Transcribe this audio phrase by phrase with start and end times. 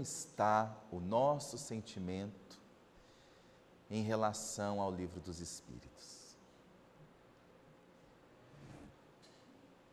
[0.00, 2.58] como está o nosso sentimento
[3.90, 6.38] em relação ao livro dos Espíritos.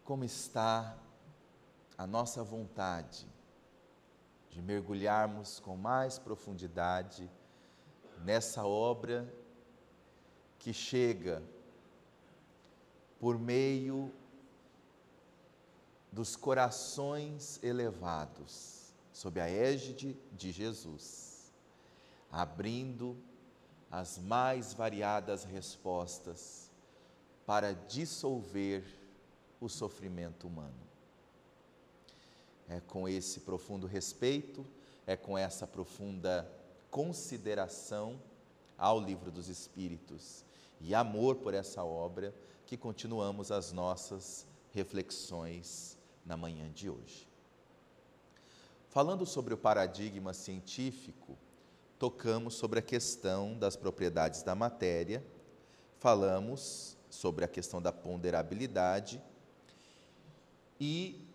[0.06, 0.98] Como está
[1.98, 3.28] a nossa vontade
[4.50, 7.30] de mergulharmos com mais profundidade
[8.24, 9.28] nessa obra
[10.58, 11.44] que chega
[13.20, 14.10] por meio
[16.14, 18.77] dos corações elevados,
[19.18, 21.52] sob a égide de Jesus,
[22.32, 23.18] abrindo
[23.90, 26.70] as mais variadas respostas
[27.44, 28.84] para dissolver
[29.60, 30.80] o sofrimento humano.
[32.70, 34.64] É com esse profundo respeito,
[35.08, 36.48] é com essa profunda
[36.92, 38.22] consideração
[38.78, 40.46] ao Livro dos Espíritos
[40.80, 42.32] e amor por essa obra
[42.68, 47.27] que continuamos as nossas reflexões na manhã de hoje.
[48.90, 51.38] Falando sobre o paradigma científico,
[52.00, 55.24] tocamos sobre a questão das propriedades da matéria,
[56.00, 59.22] falamos sobre a questão da ponderabilidade
[60.80, 61.28] e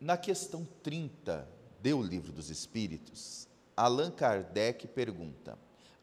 [0.00, 1.48] na questão 30
[1.80, 5.58] do Livro dos Espíritos, Allan Kardec pergunta: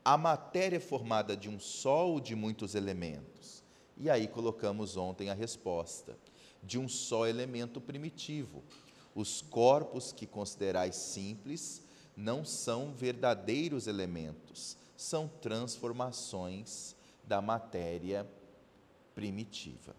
[0.06, 3.64] a matéria é formada de um só ou de muitos elementos?
[3.98, 6.18] E aí colocamos ontem a resposta:
[6.62, 8.64] de um só elemento primitivo.
[9.16, 11.82] Os corpos que considerais simples
[12.16, 18.28] não são verdadeiros elementos, são transformações da matéria
[19.16, 19.96] primitiva.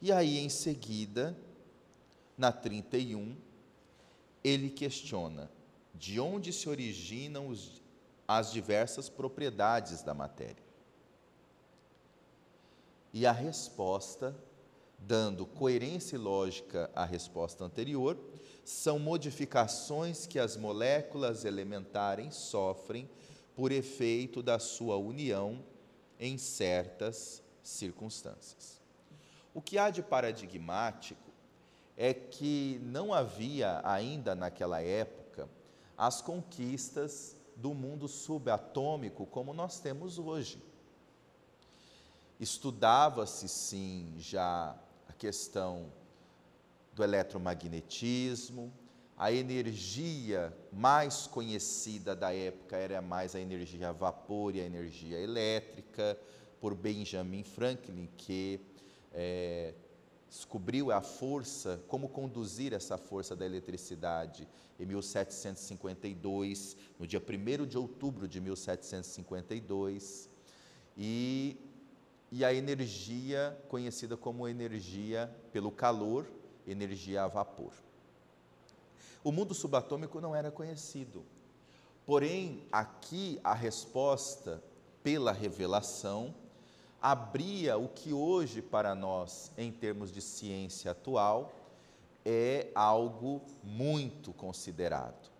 [0.00, 1.36] E aí, em seguida,
[2.36, 3.36] na 31,
[4.42, 5.50] ele questiona
[5.94, 7.82] de onde se originam os,
[8.26, 10.70] as diversas propriedades da matéria.
[13.12, 14.34] E a resposta,
[15.00, 18.18] dando coerência e lógica à resposta anterior,
[18.64, 23.08] são modificações que as moléculas elementares sofrem
[23.54, 25.64] por efeito da sua união
[26.18, 28.80] em certas circunstâncias.
[29.52, 31.30] O que há de paradigmático
[31.96, 35.48] é que não havia ainda naquela época
[35.96, 40.62] as conquistas do mundo subatômico como nós temos hoje.
[42.38, 44.74] Estudava-se sim já
[45.20, 45.92] questão
[46.94, 48.72] do eletromagnetismo,
[49.18, 55.18] a energia mais conhecida da época era mais a energia a vapor e a energia
[55.18, 56.18] elétrica,
[56.58, 58.60] por Benjamin Franklin, que
[59.12, 59.74] é,
[60.26, 64.48] descobriu a força, como conduzir essa força da eletricidade
[64.78, 70.30] em 1752, no dia 1 de outubro de 1752,
[70.96, 71.58] e,
[72.30, 76.26] e a energia conhecida como energia pelo calor,
[76.66, 77.72] energia a vapor.
[79.24, 81.24] O mundo subatômico não era conhecido,
[82.06, 84.62] porém, aqui a resposta
[85.02, 86.34] pela revelação
[87.00, 91.52] abria o que hoje para nós, em termos de ciência atual,
[92.24, 95.30] é algo muito considerado.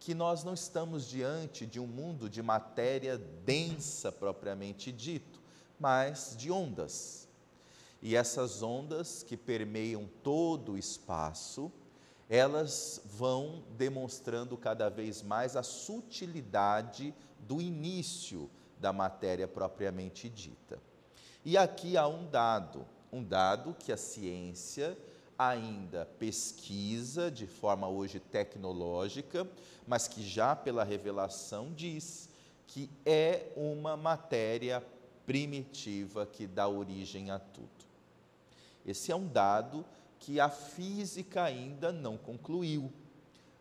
[0.00, 5.40] Que nós não estamos diante de um mundo de matéria densa propriamente dito,
[5.78, 7.28] mas de ondas.
[8.02, 11.72] E essas ondas que permeiam todo o espaço,
[12.28, 20.78] elas vão demonstrando cada vez mais a sutilidade do início da matéria propriamente dita.
[21.44, 24.96] E aqui há um dado, um dado que a ciência
[25.38, 29.46] ainda pesquisa de forma hoje tecnológica,
[29.86, 32.28] mas que já pela revelação diz
[32.66, 34.82] que é uma matéria
[35.26, 37.68] primitiva que dá origem a tudo.
[38.84, 39.84] Esse é um dado
[40.18, 42.92] que a física ainda não concluiu,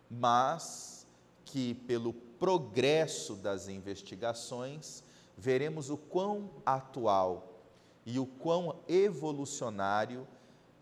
[0.10, 1.06] mas
[1.44, 5.04] que pelo progresso das investigações
[5.38, 7.62] veremos o quão atual
[8.06, 10.28] e o quão evolucionário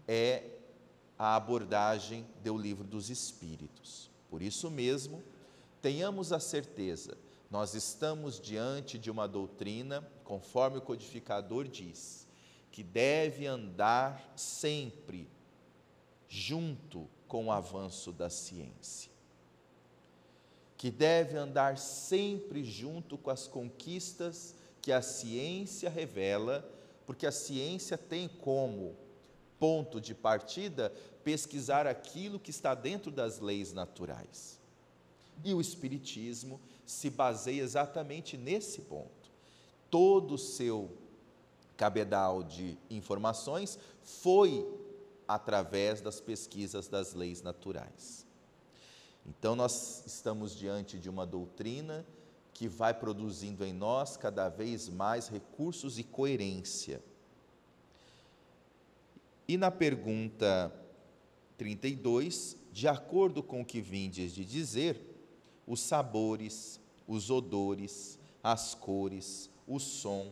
[0.08, 0.44] é
[1.18, 4.10] a abordagem do livro dos Espíritos.
[4.30, 5.24] Por isso mesmo,
[5.82, 7.18] tenhamos a certeza,
[7.54, 12.28] nós estamos diante de uma doutrina, conforme o codificador diz,
[12.70, 15.30] que deve andar sempre
[16.28, 19.14] junto com o avanço da ciência
[20.84, 26.70] que deve andar sempre junto com as conquistas que a ciência revela,
[27.06, 28.94] porque a ciência tem como
[29.58, 34.60] ponto de partida pesquisar aquilo que está dentro das leis naturais.
[35.42, 39.32] E o Espiritismo se baseia exatamente nesse ponto.
[39.90, 40.98] Todo o seu
[41.78, 44.68] cabedal de informações foi
[45.28, 48.26] através das pesquisas das leis naturais.
[49.26, 52.06] Então, nós estamos diante de uma doutrina
[52.54, 57.02] que vai produzindo em nós cada vez mais recursos e coerência.
[59.48, 60.74] E na pergunta
[61.58, 65.13] 32, de acordo com o que vindes de dizer,
[65.68, 70.32] os sabores, os odores, as cores, o som,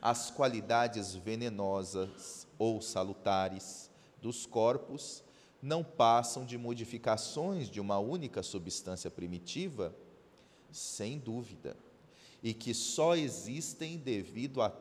[0.00, 5.24] as qualidades venenosas ou salutares dos corpos
[5.60, 9.94] não passam de modificações de uma única substância primitiva,
[10.70, 11.76] sem dúvida,
[12.42, 14.72] e que só existem devido à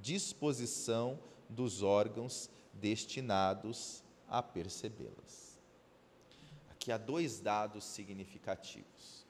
[0.00, 1.18] disposição
[1.48, 5.58] dos órgãos destinados a percebê-las.
[6.70, 9.21] Aqui há dois dados significativos.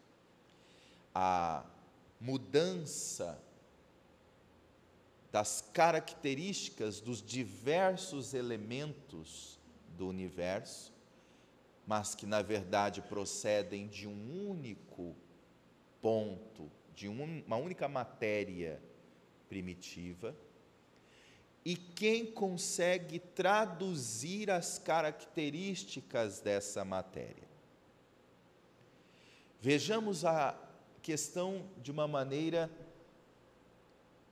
[1.15, 1.65] A
[2.21, 3.43] mudança
[5.31, 9.59] das características dos diversos elementos
[9.97, 10.93] do universo,
[11.87, 15.17] mas que na verdade procedem de um único
[16.01, 18.81] ponto, de uma única matéria
[19.49, 20.37] primitiva,
[21.65, 27.49] e quem consegue traduzir as características dessa matéria.
[29.61, 30.59] Vejamos a
[31.03, 32.71] questão de uma maneira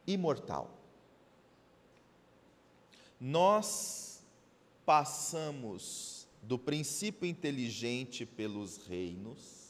[0.06, 0.70] imortal.
[3.20, 4.22] Nós
[4.86, 9.60] passamos do princípio inteligente pelos reinos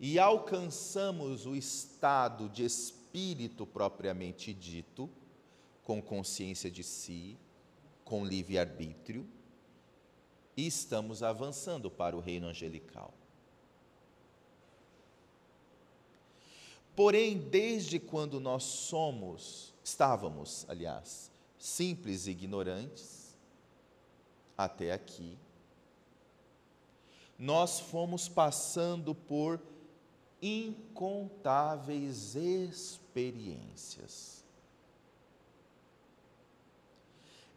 [0.00, 5.08] e alcançamos o estado de espírito propriamente dito,
[5.82, 7.36] com consciência de si,
[8.04, 9.26] com livre-arbítrio,
[10.56, 13.17] e estamos avançando para o reino angelical.
[16.98, 23.36] Porém, desde quando nós somos, estávamos, aliás, simples e ignorantes,
[24.56, 25.38] até aqui,
[27.38, 29.62] nós fomos passando por
[30.42, 34.42] incontáveis experiências.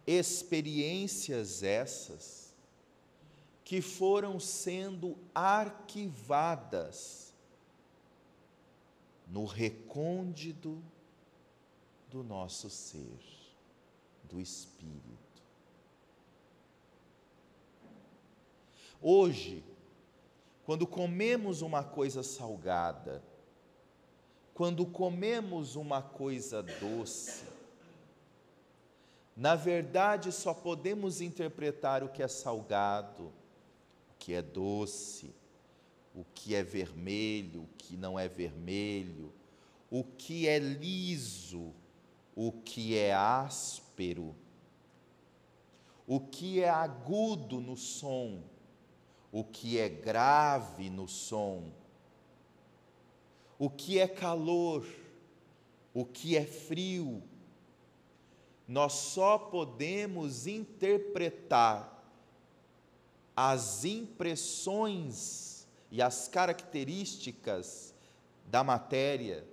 [0.06, 2.54] Experiências essas
[3.64, 7.31] que foram sendo arquivadas
[9.32, 10.78] no recôndito
[12.10, 13.18] do nosso ser
[14.26, 15.42] do Espírito.
[19.02, 19.64] Hoje,
[20.66, 23.24] quando comemos uma coisa salgada,
[24.54, 27.46] quando comemos uma coisa doce,
[29.36, 35.34] na verdade só podemos interpretar o que é salgado, o que é doce,
[36.14, 39.32] o que é vermelho, o que não é vermelho,
[39.90, 41.74] o que é liso,
[42.36, 44.36] o que é áspero,
[46.08, 48.42] o que é agudo no som,
[49.32, 51.72] o que é grave no som,
[53.58, 54.86] o que é calor,
[55.94, 57.22] o que é frio.
[58.68, 61.92] Nós só podemos interpretar
[63.36, 65.51] as impressões
[65.92, 67.94] e as características
[68.48, 69.46] da matéria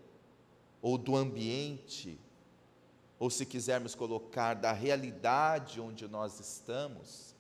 [0.81, 2.19] ou do ambiente
[3.19, 7.35] ou se quisermos colocar da realidade onde nós estamos,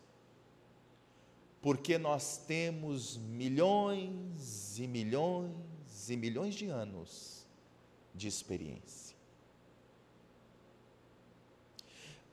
[1.62, 7.46] porque nós temos milhões e milhões e milhões de anos
[8.12, 9.16] de experiência.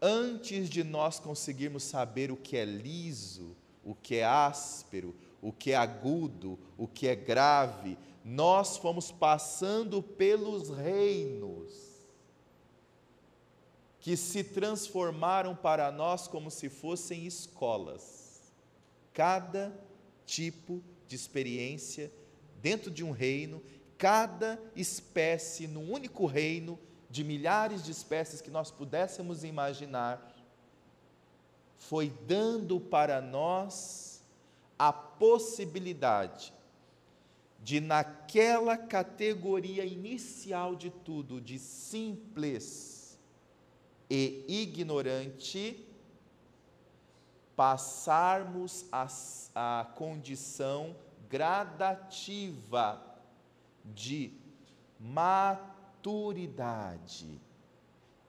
[0.01, 5.15] Antes de nós conseguirmos saber o que é liso, o que é áspero,
[5.45, 11.71] o que é agudo, o que é grave, nós fomos passando pelos reinos
[13.99, 18.41] que se transformaram para nós como se fossem escolas.
[19.13, 19.71] Cada
[20.25, 22.11] tipo de experiência
[22.59, 23.61] dentro de um reino,
[23.99, 30.35] cada espécie num único reino, de milhares de espécies que nós pudéssemos imaginar,
[31.77, 34.04] foi dando para nós
[34.77, 36.53] a possibilidade
[37.61, 43.17] de, naquela categoria inicial de tudo, de simples,
[44.09, 45.83] e ignorante,
[47.55, 49.07] passarmos a,
[49.55, 50.95] a condição
[51.29, 53.01] gradativa
[53.83, 54.31] de
[54.99, 56.09] maturidade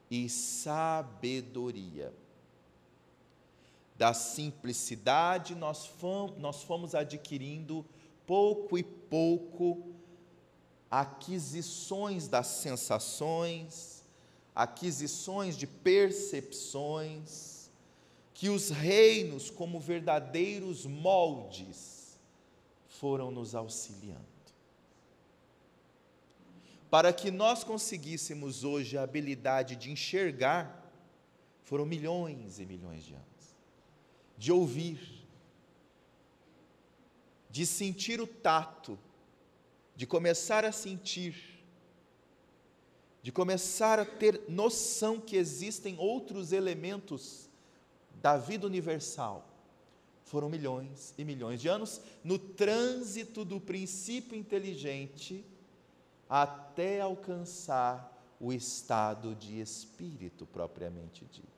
[0.09, 2.11] e sabedoria.
[3.97, 7.85] Da simplicidade, nós fomos, nós fomos adquirindo
[8.25, 9.95] pouco e pouco
[10.89, 14.03] aquisições das sensações,
[14.55, 17.69] aquisições de percepções,
[18.33, 22.17] que os reinos, como verdadeiros moldes,
[22.87, 24.25] foram nos auxiliando.
[26.89, 30.85] Para que nós conseguíssemos hoje a habilidade de enxergar,
[31.63, 33.25] foram milhões e milhões de anos,
[34.37, 34.99] de ouvir,
[37.49, 38.99] de sentir o tato,
[39.95, 41.63] de começar a sentir,
[43.23, 47.49] de começar a ter noção que existem outros elementos
[48.21, 49.45] da vida universal.
[50.23, 55.43] Foram milhões e milhões de anos no trânsito do princípio inteligente
[56.29, 61.56] até alcançar o estado de espírito propriamente dito.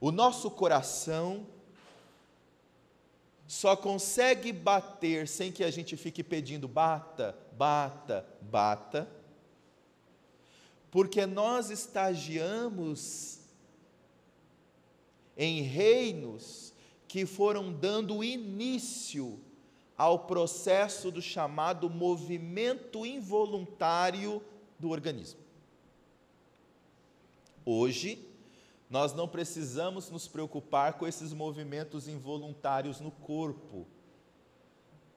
[0.00, 1.46] O nosso coração
[3.46, 9.08] só consegue bater sem que a gente fique pedindo bata, bata, bata,
[10.90, 13.40] porque nós estagiamos
[15.36, 16.72] em reinos
[17.06, 19.38] que foram dando início
[19.96, 24.42] ao processo do chamado movimento involuntário
[24.78, 25.40] do organismo.
[27.64, 28.25] Hoje,
[28.88, 33.86] nós não precisamos nos preocupar com esses movimentos involuntários no corpo,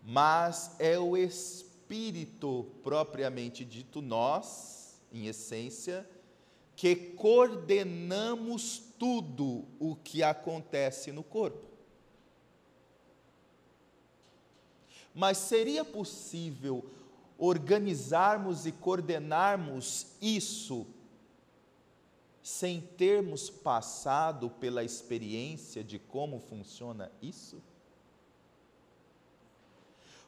[0.02, 6.08] mas é o espírito propriamente dito, nós, em essência,
[6.76, 11.68] que coordenamos tudo o que acontece no corpo.
[15.14, 16.90] Mas seria possível
[17.38, 20.88] organizarmos e coordenarmos isso
[22.42, 27.62] sem termos passado pela experiência de como funciona isso?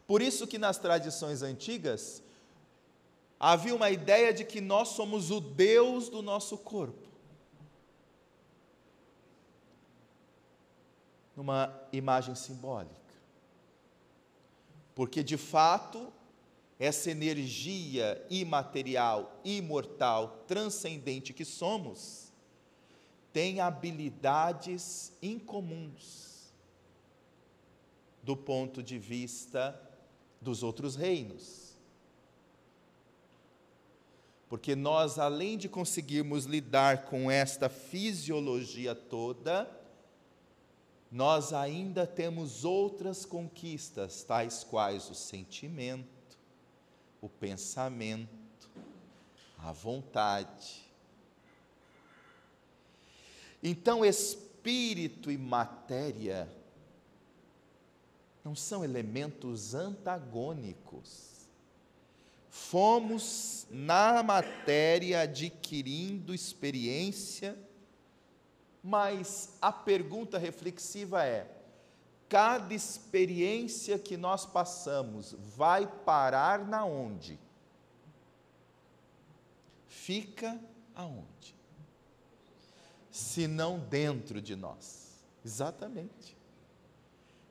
[0.05, 2.21] Por isso que nas tradições antigas
[3.39, 7.07] havia uma ideia de que nós somos o Deus do nosso corpo.
[11.35, 12.93] Numa imagem simbólica.
[14.93, 16.11] Porque de fato,
[16.81, 22.33] essa energia imaterial, imortal, transcendente que somos,
[23.31, 26.51] tem habilidades incomuns
[28.23, 29.79] do ponto de vista
[30.41, 31.75] dos outros reinos.
[34.49, 39.69] Porque nós, além de conseguirmos lidar com esta fisiologia toda,
[41.11, 46.20] nós ainda temos outras conquistas, tais quais o sentimento,
[47.21, 48.69] o pensamento,
[49.57, 50.91] a vontade.
[53.61, 56.51] Então, espírito e matéria
[58.43, 61.29] não são elementos antagônicos.
[62.49, 67.57] Fomos na matéria adquirindo experiência,
[68.83, 71.60] mas a pergunta reflexiva é:
[72.31, 77.37] cada experiência que nós passamos vai parar na onde?
[79.85, 80.57] Fica
[80.95, 81.53] aonde?
[83.11, 85.09] Se não dentro de nós.
[85.43, 86.37] Exatamente.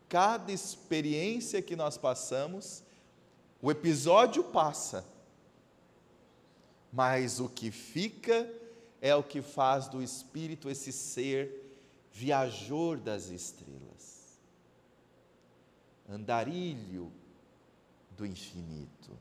[0.09, 2.83] Cada experiência que nós passamos,
[3.61, 5.05] o episódio passa,
[6.91, 8.51] mas o que fica
[9.03, 11.77] é o que faz do espírito esse ser
[12.11, 14.10] viajor das estrelas
[16.11, 17.13] andarilho
[18.17, 19.17] do infinito,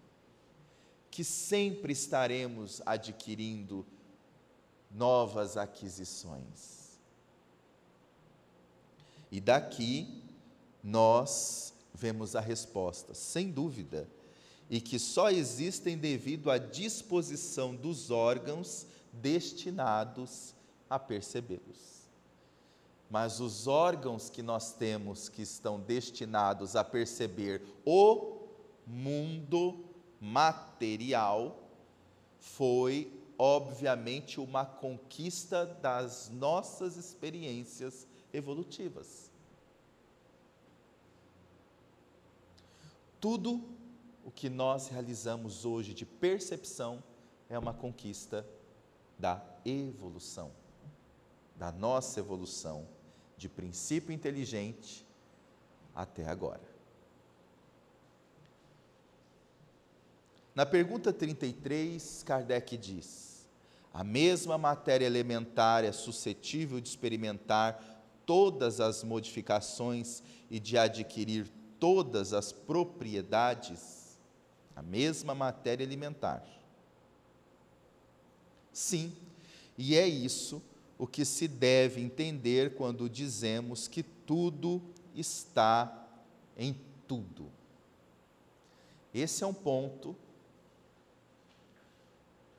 [1.11, 3.85] que sempre estaremos adquirindo
[4.89, 6.97] novas aquisições.
[9.31, 10.23] E daqui
[10.83, 14.07] nós vemos a resposta, sem dúvida,
[14.69, 20.55] e que só existem devido à disposição dos órgãos destinados
[20.89, 21.98] a percebê-los
[23.09, 28.37] mas os órgãos que nós temos que estão destinados a perceber o
[28.85, 29.83] mundo
[30.21, 31.57] material
[32.39, 39.31] foi, obviamente, uma conquista das nossas experiências evolutivas.
[43.19, 43.61] Tudo
[44.23, 47.03] o que nós realizamos hoje de percepção
[47.49, 48.45] é uma conquista
[49.17, 50.51] da evolução,
[51.55, 52.87] da nossa evolução
[53.39, 55.05] de princípio inteligente
[55.95, 56.61] até agora.
[60.53, 63.47] Na pergunta 33, Kardec diz:
[63.93, 72.33] a mesma matéria elementar é suscetível de experimentar todas as modificações e de adquirir todas
[72.33, 74.19] as propriedades?
[74.75, 76.45] A mesma matéria elementar.
[78.73, 79.15] Sim,
[79.77, 80.61] e é isso
[80.99, 84.81] o que se deve entender quando dizemos que tudo
[85.15, 86.05] está
[86.57, 86.77] em
[87.07, 87.49] tudo.
[89.13, 90.13] Esse é um ponto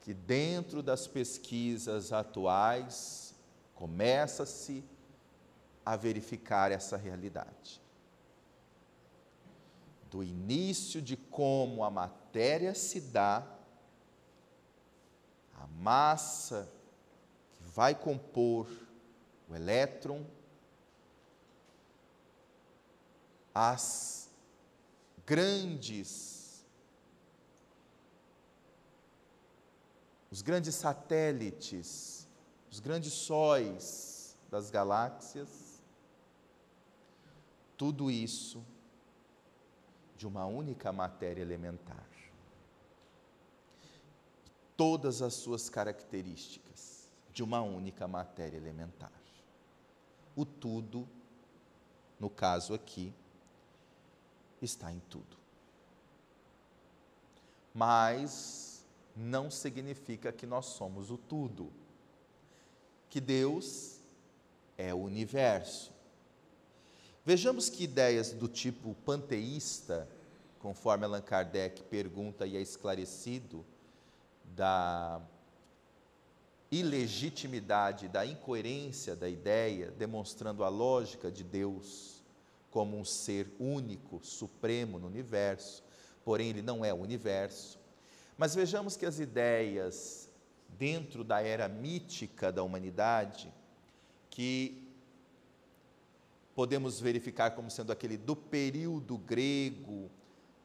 [0.00, 3.34] que, dentro das pesquisas atuais,
[3.74, 4.82] começa-se
[5.84, 7.78] a verificar essa realidade.
[10.10, 13.46] Do início de como a matéria se dá,
[15.54, 16.79] a massa
[17.70, 18.68] vai compor
[19.48, 20.26] o elétron,
[23.54, 24.28] as
[25.24, 26.64] grandes
[30.30, 32.28] os grandes satélites,
[32.70, 35.82] os grandes sóis das galáxias,
[37.76, 38.64] tudo isso
[40.16, 42.06] de uma única matéria elementar.
[44.76, 46.69] Todas as suas características
[47.32, 49.12] de uma única matéria elementar.
[50.34, 51.08] O tudo,
[52.18, 53.12] no caso aqui,
[54.60, 55.36] está em tudo.
[57.74, 58.84] Mas
[59.16, 61.72] não significa que nós somos o tudo.
[63.08, 63.98] Que Deus
[64.76, 65.92] é o universo.
[67.24, 70.08] Vejamos que ideias do tipo panteísta,
[70.58, 73.64] conforme Allan Kardec pergunta e é esclarecido,
[74.56, 75.20] da
[76.70, 82.22] ilegitimidade, da incoerência da ideia, demonstrando a lógica de Deus
[82.70, 85.82] como um ser único, supremo no universo,
[86.24, 87.78] porém ele não é o universo.
[88.38, 90.30] Mas vejamos que as ideias
[90.78, 93.52] dentro da era mítica da humanidade,
[94.30, 94.88] que
[96.54, 100.10] podemos verificar como sendo aquele do período grego,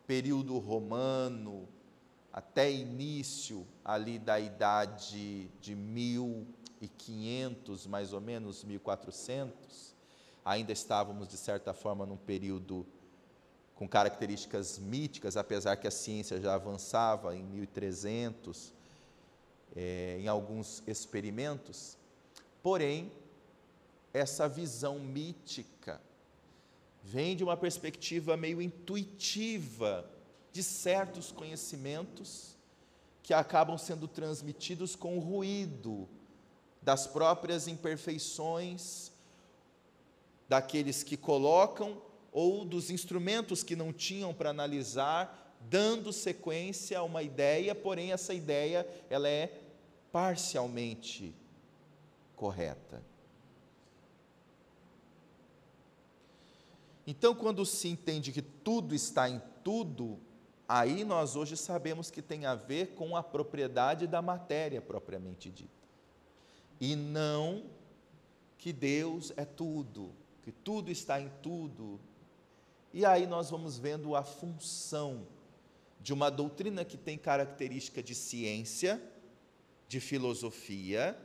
[0.05, 1.67] período romano,
[2.35, 9.95] até início ali da idade de 1500, mais ou menos 1400,
[10.43, 12.85] ainda estávamos de certa forma num período
[13.73, 18.73] com características míticas, apesar que a ciência já avançava em 1300,
[19.73, 21.97] é, em alguns experimentos.
[22.61, 23.13] Porém,
[24.13, 26.01] essa visão mítica
[27.01, 30.13] vem de uma perspectiva meio intuitiva
[30.55, 32.55] de certos conhecimentos
[33.21, 36.07] que acabam sendo transmitidos com o ruído
[36.81, 39.11] das próprias imperfeições
[40.47, 47.21] daqueles que colocam ou dos instrumentos que não tinham para analisar, dando sequência a uma
[47.21, 49.59] ideia, porém essa ideia ela é
[50.09, 51.35] parcialmente
[52.33, 53.03] correta.
[57.05, 60.17] Então, quando se entende que tudo está em tudo,
[60.67, 65.71] aí nós hoje sabemos que tem a ver com a propriedade da matéria propriamente dita.
[66.79, 67.63] E não
[68.57, 70.11] que Deus é tudo,
[70.43, 71.99] que tudo está em tudo,
[72.93, 75.27] e aí nós vamos vendo a função
[75.99, 79.01] de uma doutrina que tem característica de ciência,
[79.87, 81.17] de filosofia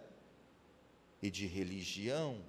[1.23, 2.43] e de religião,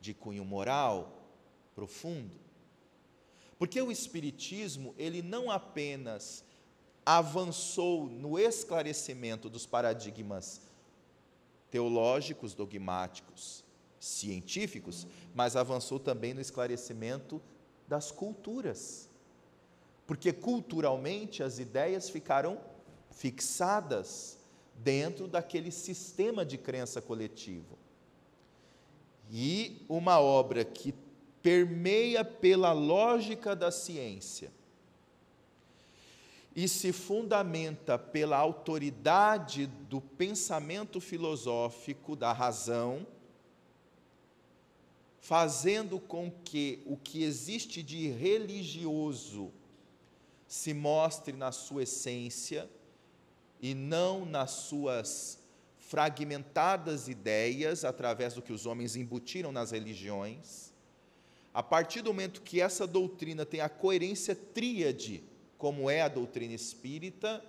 [0.00, 1.28] de cunho moral
[1.74, 2.43] profundo.
[3.58, 6.44] Porque o espiritismo, ele não apenas
[7.06, 10.60] avançou no esclarecimento dos paradigmas
[11.70, 13.64] teológicos, dogmáticos,
[13.98, 17.40] científicos, mas avançou também no esclarecimento
[17.88, 19.08] das culturas.
[20.06, 22.60] Porque culturalmente as ideias ficaram
[23.10, 24.38] fixadas
[24.74, 27.78] dentro daquele sistema de crença coletivo.
[29.30, 30.92] E uma obra que
[31.44, 34.50] permeia pela lógica da ciência
[36.56, 43.06] e se fundamenta pela autoridade do pensamento filosófico, da razão,
[45.20, 49.52] fazendo com que o que existe de religioso
[50.48, 52.70] se mostre na sua essência
[53.60, 55.38] e não nas suas
[55.78, 60.72] fragmentadas ideias através do que os homens embutiram nas religiões.
[61.54, 65.22] A partir do momento que essa doutrina tem a coerência tríade,
[65.56, 67.42] como é a doutrina espírita,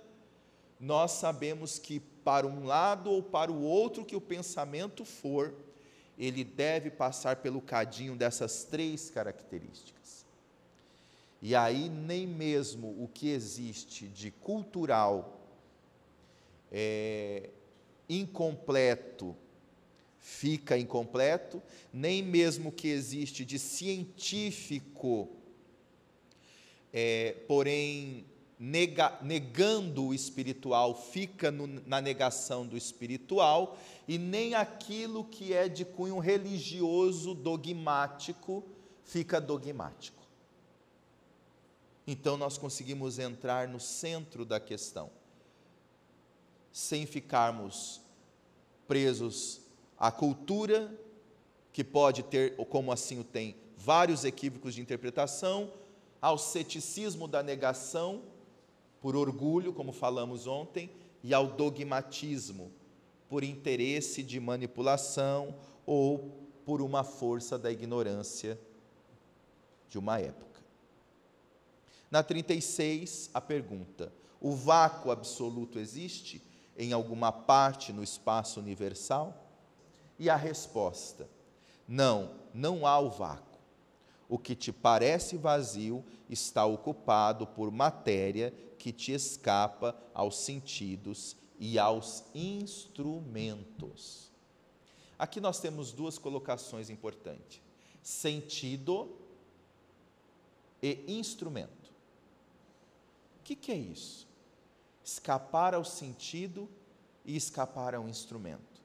[0.78, 5.52] nós sabemos que para um lado ou para o outro que o pensamento for,
[6.16, 10.24] ele deve passar pelo cadinho dessas três características.
[11.42, 15.40] E aí, nem mesmo o que existe de cultural
[16.70, 17.50] é,
[18.08, 19.36] incompleto
[20.26, 21.62] fica incompleto,
[21.92, 25.28] nem mesmo o que existe de científico,
[26.92, 28.26] é, porém
[28.58, 35.68] nega, negando o espiritual, fica no, na negação do espiritual, e nem aquilo que é
[35.68, 38.64] de cunho religioso, dogmático,
[39.04, 40.24] fica dogmático.
[42.04, 45.08] então nós conseguimos entrar no centro da questão,
[46.72, 48.00] sem ficarmos
[48.88, 49.65] presos
[49.98, 50.92] à cultura,
[51.72, 55.70] que pode ter, como assim o tem, vários equívocos de interpretação,
[56.20, 58.22] ao ceticismo da negação,
[59.00, 60.90] por orgulho, como falamos ontem,
[61.22, 62.72] e ao dogmatismo,
[63.28, 65.54] por interesse de manipulação
[65.84, 66.32] ou
[66.64, 68.58] por uma força da ignorância
[69.88, 70.60] de uma época.
[72.10, 76.42] Na 36, a pergunta: o vácuo absoluto existe
[76.78, 79.45] em alguma parte no espaço universal?
[80.18, 81.28] E a resposta:
[81.86, 83.58] não, não há o vácuo.
[84.28, 91.78] O que te parece vazio está ocupado por matéria que te escapa aos sentidos e
[91.78, 94.30] aos instrumentos.
[95.18, 97.62] Aqui nós temos duas colocações importantes:
[98.02, 99.16] sentido
[100.82, 101.90] e instrumento.
[103.40, 104.26] O que, que é isso?
[105.04, 106.68] Escapar ao sentido
[107.24, 108.75] e escapar ao instrumento.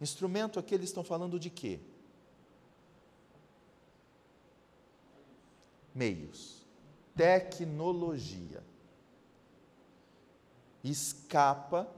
[0.00, 1.80] Instrumento aqui eles estão falando de quê?
[5.94, 6.66] Meios.
[7.14, 8.62] Tecnologia.
[10.84, 11.88] Escapa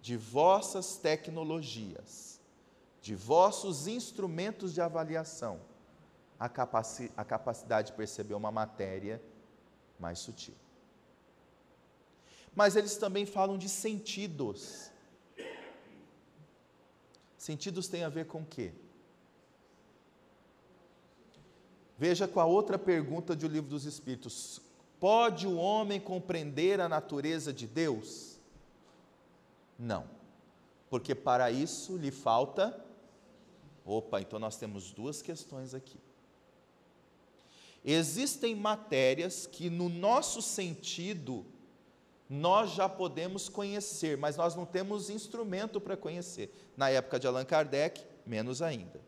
[0.00, 2.38] de vossas tecnologias,
[3.02, 5.58] de vossos instrumentos de avaliação,
[6.38, 9.20] a, capaci a capacidade de perceber uma matéria
[9.98, 10.54] mais sutil.
[12.54, 14.92] Mas eles também falam de sentidos.
[17.46, 18.72] Sentidos têm a ver com o quê?
[21.96, 24.60] Veja com a outra pergunta do Livro dos Espíritos:
[24.98, 28.40] Pode o homem compreender a natureza de Deus?
[29.78, 30.10] Não,
[30.90, 32.84] porque para isso lhe falta.
[33.84, 36.00] Opa, então nós temos duas questões aqui.
[37.84, 41.46] Existem matérias que, no nosso sentido,
[42.28, 46.52] nós já podemos conhecer, mas nós não temos instrumento para conhecer.
[46.76, 49.00] Na época de Allan Kardec, menos ainda.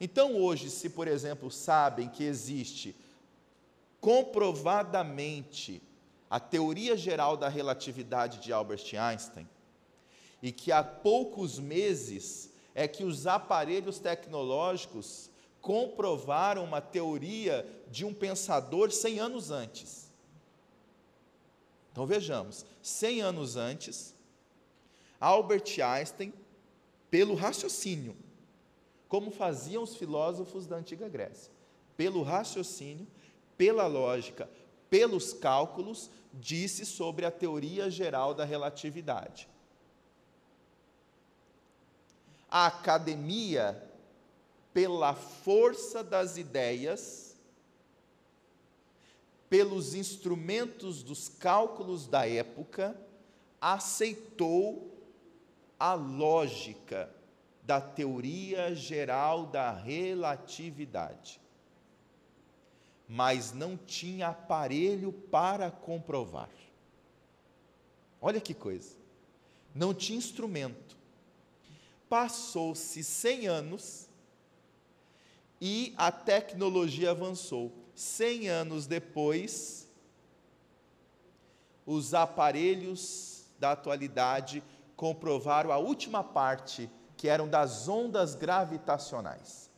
[0.00, 2.96] Então, hoje, se por exemplo sabem que existe
[4.00, 5.82] comprovadamente
[6.28, 9.48] a teoria geral da relatividade de Albert Einstein,
[10.42, 18.12] e que há poucos meses é que os aparelhos tecnológicos comprovaram uma teoria de um
[18.12, 20.03] pensador 100 anos antes.
[21.94, 24.16] Então vejamos, 100 anos antes,
[25.20, 26.34] Albert Einstein,
[27.08, 28.16] pelo raciocínio,
[29.08, 31.52] como faziam os filósofos da antiga Grécia,
[31.96, 33.06] pelo raciocínio,
[33.56, 34.50] pela lógica,
[34.90, 39.48] pelos cálculos, disse sobre a teoria geral da relatividade.
[42.50, 43.80] A academia,
[44.72, 47.23] pela força das ideias,
[49.54, 53.00] pelos instrumentos dos cálculos da época,
[53.60, 54.92] aceitou
[55.78, 57.08] a lógica
[57.62, 61.40] da teoria geral da relatividade,
[63.08, 66.50] mas não tinha aparelho para comprovar.
[68.20, 68.96] Olha que coisa,
[69.72, 70.96] não tinha instrumento.
[72.08, 74.08] Passou-se 100 anos
[75.60, 77.83] e a tecnologia avançou.
[77.94, 79.88] 100 anos depois,
[81.86, 84.62] os aparelhos da atualidade
[84.96, 89.70] comprovaram a última parte que eram das ondas gravitacionais.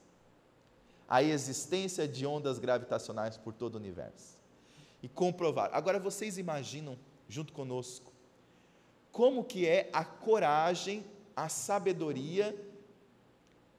[1.09, 4.37] A existência de ondas gravitacionais por todo o universo.
[5.03, 5.71] E comprovar.
[5.73, 6.99] Agora vocês imaginam,
[7.29, 8.13] junto conosco,
[9.13, 12.55] como que é a coragem, a sabedoria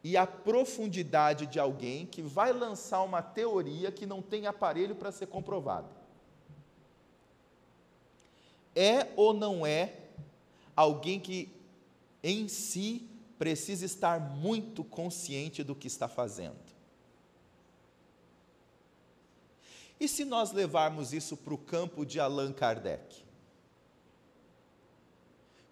[0.04, 5.12] e a profundidade de alguém que vai lançar uma teoria que não tem aparelho para
[5.12, 5.90] ser comprovada.
[8.76, 9.96] É ou não é
[10.76, 11.52] alguém que
[12.24, 16.68] em si precisa estar muito consciente do que está fazendo.
[20.00, 23.27] E se nós levarmos isso para o campo de Allan Kardec?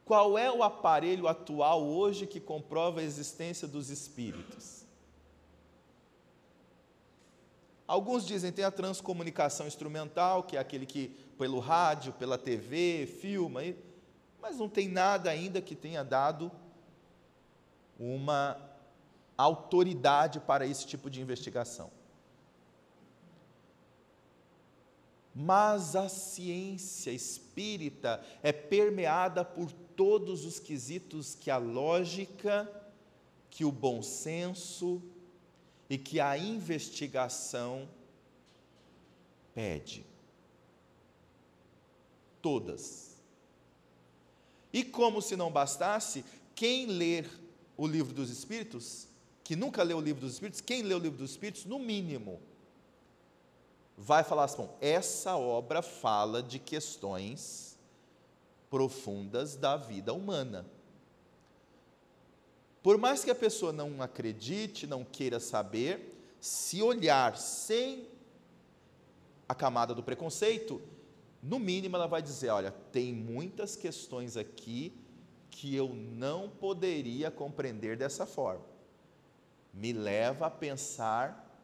[0.05, 4.85] Qual é o aparelho atual hoje que comprova a existência dos espíritos?
[7.87, 11.07] Alguns dizem tem a transcomunicação instrumental, que é aquele que
[11.39, 13.61] pelo rádio, pela TV, filma,
[14.39, 16.51] mas não tem nada ainda que tenha dado
[17.99, 18.57] uma
[19.35, 21.89] autoridade para esse tipo de investigação.
[25.33, 32.69] Mas a ciência espírita é permeada por todos os quesitos que a lógica,
[33.49, 35.01] que o bom senso
[35.89, 37.87] e que a investigação
[39.53, 40.05] pede.
[42.41, 43.17] todas.
[44.71, 47.27] E como se não bastasse, quem ler
[47.75, 49.07] o livro dos Espíritos,
[49.43, 52.39] que nunca leu o livro dos Espíritos, quem lê o livro dos Espíritos, no mínimo,
[53.97, 57.74] vai falar assim: bom, essa obra fala de questões
[58.75, 60.65] profundas da vida humana.
[62.83, 68.05] Por mais que a pessoa não acredite, não queira saber, se olhar sem
[69.47, 70.81] a camada do preconceito,
[71.41, 74.93] no mínimo ela vai dizer: olha, tem muitas questões aqui
[75.49, 78.65] que eu não poderia compreender dessa forma.
[79.73, 81.57] Me leva a pensar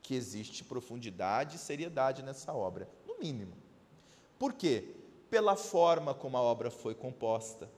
[0.00, 3.56] que existe profundidade e seriedade nessa obra, no mínimo.
[4.38, 4.94] Por quê?
[5.30, 7.68] Pela forma como a obra foi composta,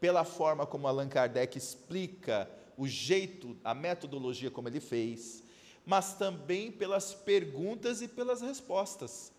[0.00, 5.42] pela forma como Allan Kardec explica o jeito, a metodologia como ele fez,
[5.84, 9.30] mas também pelas perguntas e pelas respostas.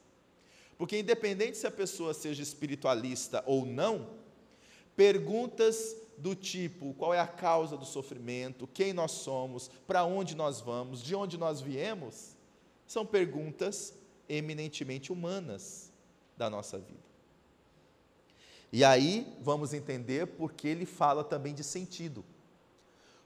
[0.78, 4.08] Porque, independente se a pessoa seja espiritualista ou não,
[4.96, 10.62] perguntas do tipo: qual é a causa do sofrimento, quem nós somos, para onde nós
[10.62, 12.36] vamos, de onde nós viemos,
[12.88, 13.94] são perguntas
[14.28, 15.92] eminentemente humanas
[16.38, 17.01] da nossa vida.
[18.72, 22.24] E aí vamos entender porque ele fala também de sentido.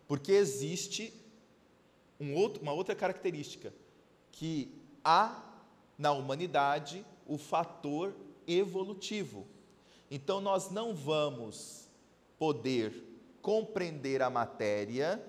[0.08, 1.14] Porque existe
[2.20, 3.74] um outro, uma outra característica,
[4.32, 5.44] que há
[5.98, 8.16] na humanidade o fator
[8.48, 9.46] evolutivo.
[10.10, 11.88] Então nós não vamos
[12.38, 13.04] poder
[13.42, 15.24] compreender a matéria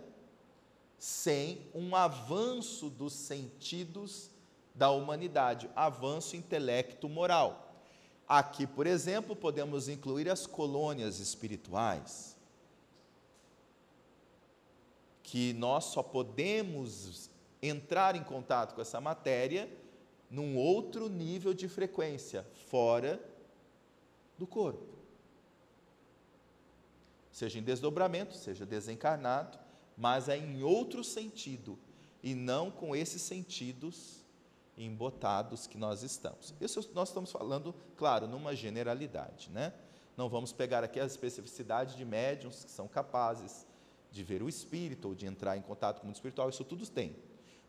[0.98, 4.30] sem um avanço dos sentidos
[4.74, 7.65] da humanidade, avanço intelecto-moral.
[8.28, 12.36] Aqui, por exemplo, podemos incluir as colônias espirituais,
[15.22, 17.30] que nós só podemos
[17.62, 19.70] entrar em contato com essa matéria
[20.28, 23.20] num outro nível de frequência, fora
[24.36, 24.96] do corpo.
[27.30, 29.58] Seja em desdobramento, seja desencarnado,
[29.96, 31.78] mas é em outro sentido,
[32.22, 34.25] e não com esses sentidos
[34.76, 36.54] embotados que nós estamos.
[36.60, 39.72] Isso nós estamos falando, claro, numa generalidade, né?
[40.16, 43.66] Não vamos pegar aqui as especificidades de médiums que são capazes
[44.10, 46.86] de ver o espírito ou de entrar em contato com o mundo espiritual, isso tudo
[46.88, 47.16] tem.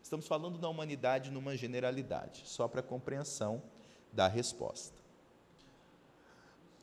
[0.02, 3.62] Estamos falando da humanidade numa generalidade, só para compreensão
[4.12, 4.96] da resposta.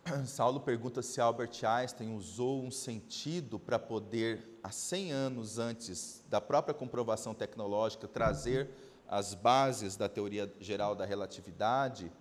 [0.27, 6.39] Saulo pergunta se Albert Einstein usou um sentido para poder, há 100 anos antes da
[6.39, 8.69] própria comprovação tecnológica, trazer
[9.07, 12.11] as bases da teoria geral da relatividade,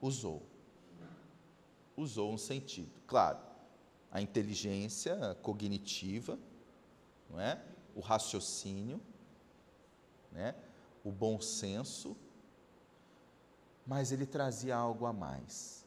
[0.00, 0.42] usou.
[1.96, 2.92] Usou um sentido.
[3.06, 3.38] Claro,
[4.10, 6.38] a inteligência cognitiva,
[7.30, 7.62] não é?
[7.94, 9.00] o raciocínio,
[10.30, 10.54] né?
[11.02, 12.16] o bom senso,
[13.86, 15.84] mas ele trazia algo a mais.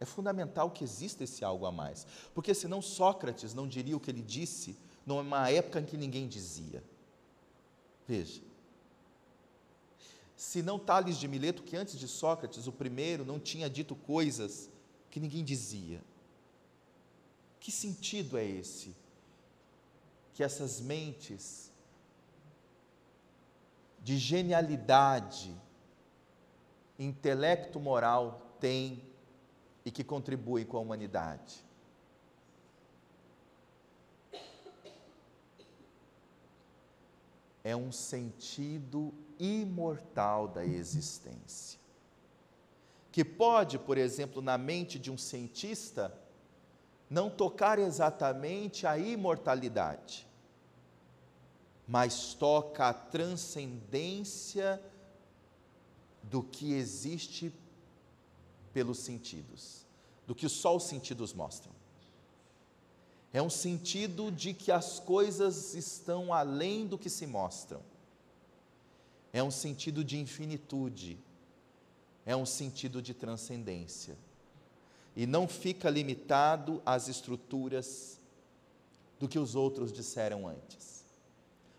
[0.00, 4.10] É fundamental que exista esse algo a mais, porque senão Sócrates não diria o que
[4.10, 6.84] ele disse numa época em que ninguém dizia.
[8.06, 8.42] Veja,
[10.38, 14.70] se não Tales de Mileto, que antes de Sócrates, o primeiro, não tinha dito coisas
[15.10, 16.00] que ninguém dizia.
[17.58, 18.94] Que sentido é esse?
[20.34, 21.72] Que essas mentes
[24.00, 25.52] de genialidade,
[26.96, 29.02] intelecto moral têm
[29.84, 31.64] e que contribuem com a humanidade.
[37.64, 41.78] É um sentido imortal da existência.
[43.10, 46.12] Que pode, por exemplo, na mente de um cientista,
[47.08, 50.26] não tocar exatamente a imortalidade,
[51.86, 54.80] mas toca a transcendência
[56.22, 57.52] do que existe
[58.72, 59.86] pelos sentidos,
[60.26, 61.72] do que só os sentidos mostram.
[63.32, 67.80] É um sentido de que as coisas estão além do que se mostram
[69.38, 71.18] é um sentido de infinitude,
[72.26, 74.16] é um sentido de transcendência.
[75.16, 78.20] E não fica limitado às estruturas
[79.18, 81.04] do que os outros disseram antes.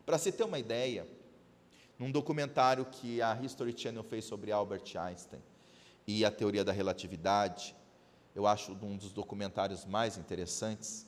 [0.06, 1.08] Para se ter uma ideia,
[1.98, 5.42] num documentário que a History Channel fez sobre Albert Einstein
[6.08, 7.76] e a teoria da relatividade,
[8.36, 11.06] eu acho um dos documentários mais interessantes.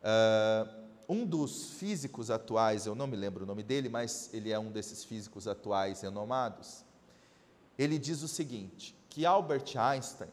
[0.00, 4.58] Uh, um dos físicos atuais, eu não me lembro o nome dele, mas ele é
[4.58, 6.84] um desses físicos atuais renomados.
[7.78, 10.30] Ele diz o seguinte: que Albert Einstein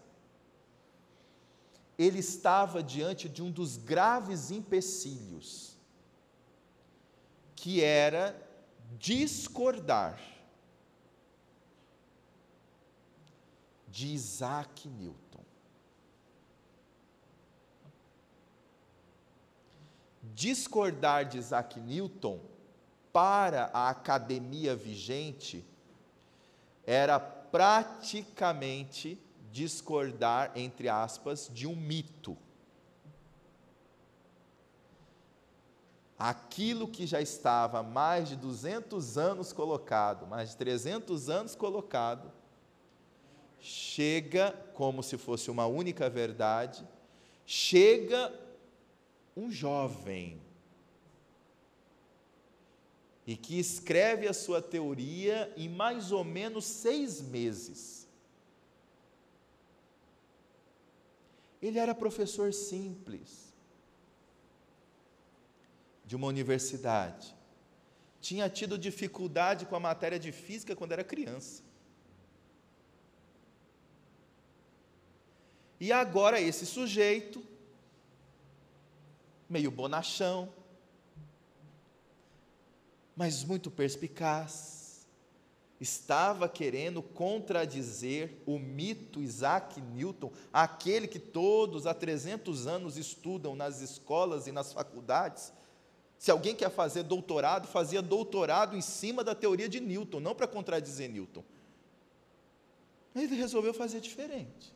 [1.97, 5.77] ele estava diante de um dos graves empecilhos,
[7.55, 8.35] que era
[8.97, 10.19] discordar
[13.87, 15.22] de Isaac Newton.
[20.23, 22.39] Discordar de Isaac Newton
[23.11, 25.65] para a academia vigente
[26.85, 29.19] era praticamente
[29.51, 32.37] discordar, entre aspas, de um mito.
[36.17, 42.31] Aquilo que já estava mais de 200 anos colocado, mais de 300 anos colocado,
[43.59, 46.87] chega como se fosse uma única verdade,
[47.45, 48.33] chega
[49.35, 50.41] um jovem
[53.25, 58.07] e que escreve a sua teoria em mais ou menos seis meses.
[61.61, 63.53] Ele era professor simples
[66.05, 67.33] de uma universidade.
[68.19, 71.63] Tinha tido dificuldade com a matéria de física quando era criança.
[75.79, 77.43] E agora esse sujeito,
[79.49, 80.49] meio bonachão,
[83.15, 85.05] mas muito perspicaz,
[85.79, 93.81] estava querendo contradizer o mito Isaac Newton, aquele que todos há 300 anos estudam nas
[93.81, 95.51] escolas e nas faculdades.
[96.17, 100.47] Se alguém quer fazer doutorado, fazia doutorado em cima da teoria de Newton, não para
[100.47, 101.43] contradizer Newton.
[103.13, 104.73] Ele resolveu fazer diferente.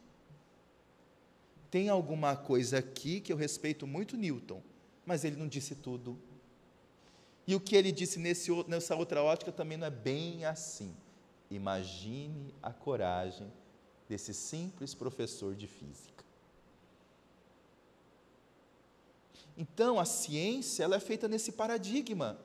[1.78, 4.63] Tem alguma coisa aqui que eu respeito muito Newton,
[5.06, 6.18] mas ele não disse tudo
[7.46, 10.98] e o que ele disse nesse, nessa outra ótica também não é bem assim.
[11.52, 13.54] Imagine a coragem
[14.10, 16.26] desse simples professor de física.
[19.56, 22.40] Então, a ciência ela é feita nesse paradigma: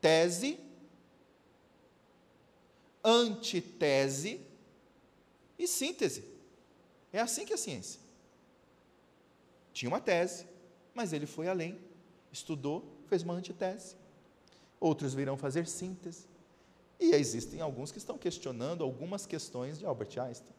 [0.00, 0.58] tese,
[3.04, 4.40] antitese
[5.58, 6.24] e síntese.
[7.12, 8.05] É assim que é a ciência.
[9.76, 10.46] Tinha uma tese,
[10.94, 11.78] mas ele foi além,
[12.32, 13.94] estudou fez uma antitese.
[14.80, 16.24] Outros virão fazer síntese.
[16.98, 20.56] E existem alguns que estão questionando algumas questões de Albert Einstein.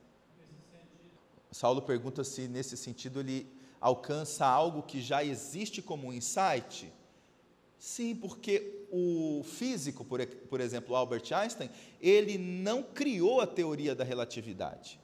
[1.51, 3.47] Saulo pergunta se, nesse sentido, ele
[3.81, 6.93] alcança algo que já existe como um insight.
[7.79, 14.03] Sim, porque o físico, por, por exemplo, Albert Einstein, ele não criou a teoria da
[14.03, 14.99] relatividade.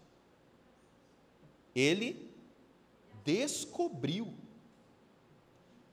[1.76, 2.32] Ele
[3.24, 4.34] descobriu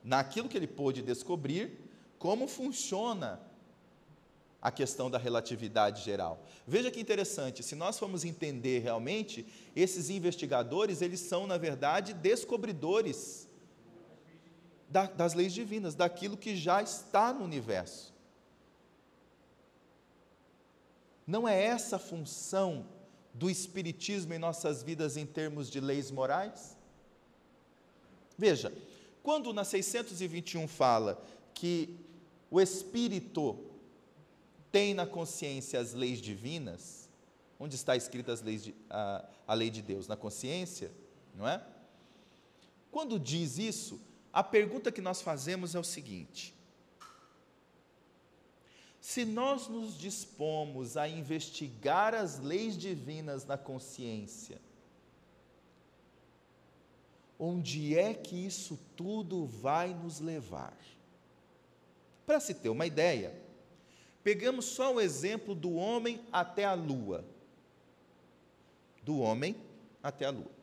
[0.02, 1.78] naquilo que ele pôde descobrir,
[2.18, 3.40] como funciona
[4.62, 6.44] a questão da relatividade geral.
[6.66, 13.48] Veja que interessante, se nós formos entender realmente, esses investigadores, eles são, na verdade, descobridores
[14.88, 18.12] da, das leis divinas, daquilo que já está no universo.
[21.26, 22.86] Não é essa a função
[23.32, 26.76] do Espiritismo em nossas vidas em termos de leis morais?
[28.40, 28.72] Veja,
[29.22, 31.22] quando na 621 fala
[31.52, 31.94] que
[32.50, 33.54] o Espírito
[34.72, 37.06] tem na consciência as leis divinas,
[37.58, 40.08] onde está escrita as leis de, a, a lei de Deus?
[40.08, 40.90] Na consciência,
[41.34, 41.62] não é?
[42.90, 44.00] Quando diz isso,
[44.32, 46.54] a pergunta que nós fazemos é o seguinte:
[49.02, 54.62] se nós nos dispomos a investigar as leis divinas na consciência,
[57.42, 60.76] onde é que isso tudo vai nos levar?
[62.26, 63.34] Para se ter uma ideia,
[64.22, 67.24] pegamos só o exemplo do homem até a lua.
[69.02, 69.56] Do homem
[70.02, 70.60] até a lua.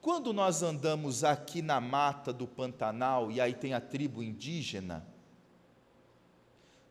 [0.00, 5.04] Quando nós andamos aqui na mata do Pantanal, e aí tem a tribo indígena,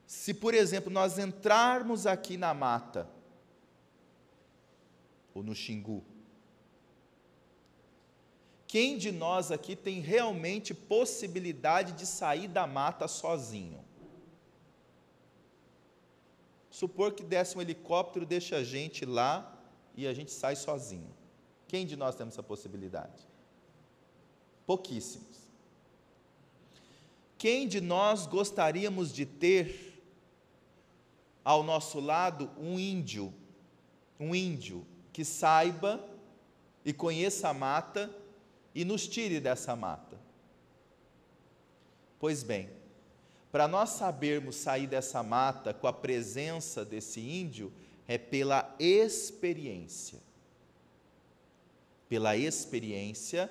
[0.06, 3.10] se, por exemplo, nós entrarmos aqui na mata,
[5.34, 6.04] ou no Xingu,
[8.76, 13.80] quem de nós aqui tem realmente possibilidade de sair da mata sozinho?
[16.70, 19.58] Supor que desse um helicóptero, deixa a gente lá
[19.96, 21.10] e a gente sai sozinho.
[21.70, 23.26] Quem de nós temos essa possibilidade?
[24.66, 25.38] Pouquíssimos.
[27.38, 30.04] Quem de nós gostaríamos de ter
[31.46, 33.34] ao nosso lado um índio,
[34.20, 36.06] um índio que saiba
[36.84, 38.14] e conheça a mata
[38.76, 40.20] e nos tire dessa mata.
[42.20, 42.70] Pois bem,
[43.52, 47.72] para nós sabermos sair dessa mata com a presença desse índio,
[48.06, 50.20] é pela experiência.
[52.10, 53.50] Pela experiência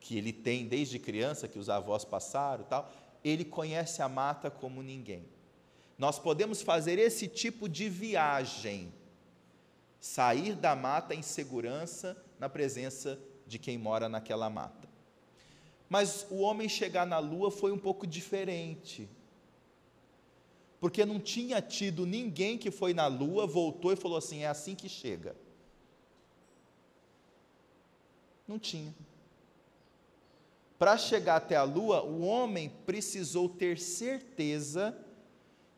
[0.00, 2.90] que ele tem desde criança, que os avós passaram tal,
[3.22, 5.26] ele conhece a mata como ninguém.
[5.98, 8.94] Nós podemos fazer esse tipo de viagem,
[10.00, 13.18] sair da mata em segurança na presença
[13.48, 14.88] de quem mora naquela mata.
[15.88, 19.08] Mas o homem chegar na lua foi um pouco diferente.
[20.80, 24.74] Porque não tinha tido ninguém que foi na lua, voltou e falou assim: é assim
[24.74, 25.34] que chega.
[28.46, 28.94] Não tinha.
[30.78, 34.96] Para chegar até a lua, o homem precisou ter certeza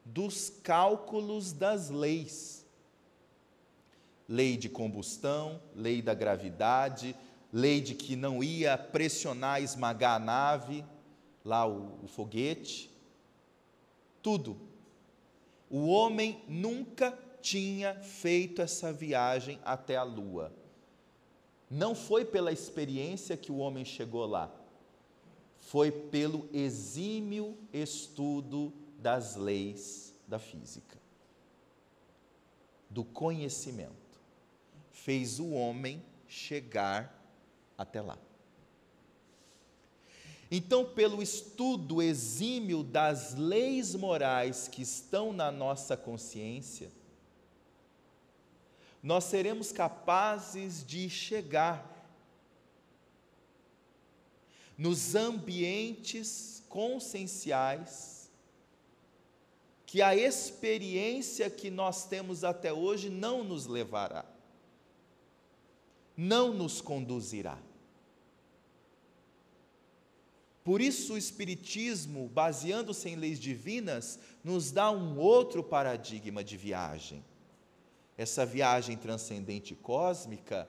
[0.04, 2.66] dos cálculos das leis.
[4.28, 7.16] Lei de combustão, lei da gravidade,
[7.52, 10.84] lei de que não ia pressionar, esmagar a nave,
[11.44, 12.90] lá o, o foguete,
[14.22, 14.56] tudo.
[15.68, 20.52] O homem nunca tinha feito essa viagem até a Lua.
[21.70, 24.50] Não foi pela experiência que o homem chegou lá,
[25.60, 30.98] foi pelo exímio estudo das leis da física,
[32.88, 33.94] do conhecimento.
[34.90, 37.19] Fez o homem chegar
[37.80, 38.18] até lá.
[40.50, 46.90] Então, pelo estudo exímio das leis morais que estão na nossa consciência,
[49.02, 51.88] nós seremos capazes de chegar
[54.76, 58.28] nos ambientes conscienciais
[59.86, 64.24] que a experiência que nós temos até hoje não nos levará,
[66.16, 67.58] não nos conduzirá.
[70.62, 77.24] Por isso, o Espiritismo, baseando-se em leis divinas, nos dá um outro paradigma de viagem.
[78.16, 80.68] Essa viagem transcendente cósmica,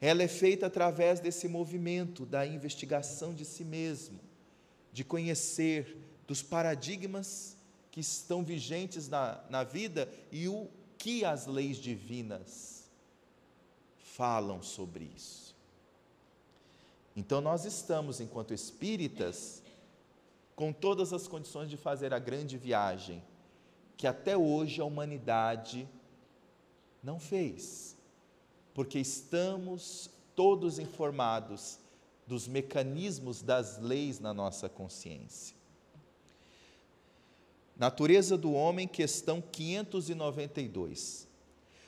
[0.00, 4.20] ela é feita através desse movimento da investigação de si mesmo,
[4.92, 5.96] de conhecer
[6.26, 7.56] dos paradigmas
[7.90, 12.88] que estão vigentes na, na vida e o que as leis divinas
[13.98, 15.49] falam sobre isso.
[17.16, 19.62] Então nós estamos, enquanto espíritas,
[20.54, 23.22] com todas as condições de fazer a grande viagem
[23.96, 25.86] que até hoje a humanidade
[27.02, 27.96] não fez,
[28.72, 31.78] porque estamos todos informados
[32.26, 35.54] dos mecanismos das leis na nossa consciência.
[37.76, 41.26] Natureza do homem, questão 592.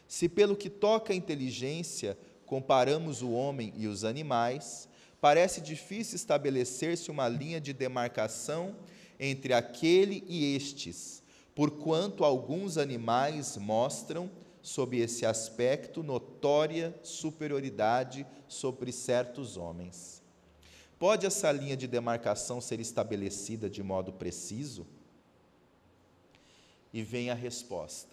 [0.09, 4.89] Se pelo que toca à inteligência comparamos o homem e os animais,
[5.23, 8.75] parece difícil estabelecer-se uma linha de demarcação
[9.21, 11.23] entre aquele e estes,
[11.55, 14.29] porquanto alguns animais mostram,
[14.61, 20.21] sob esse aspecto, notória superioridade sobre certos homens.
[20.99, 24.85] Pode essa linha de demarcação ser estabelecida de modo preciso?
[26.93, 28.11] E vem a resposta.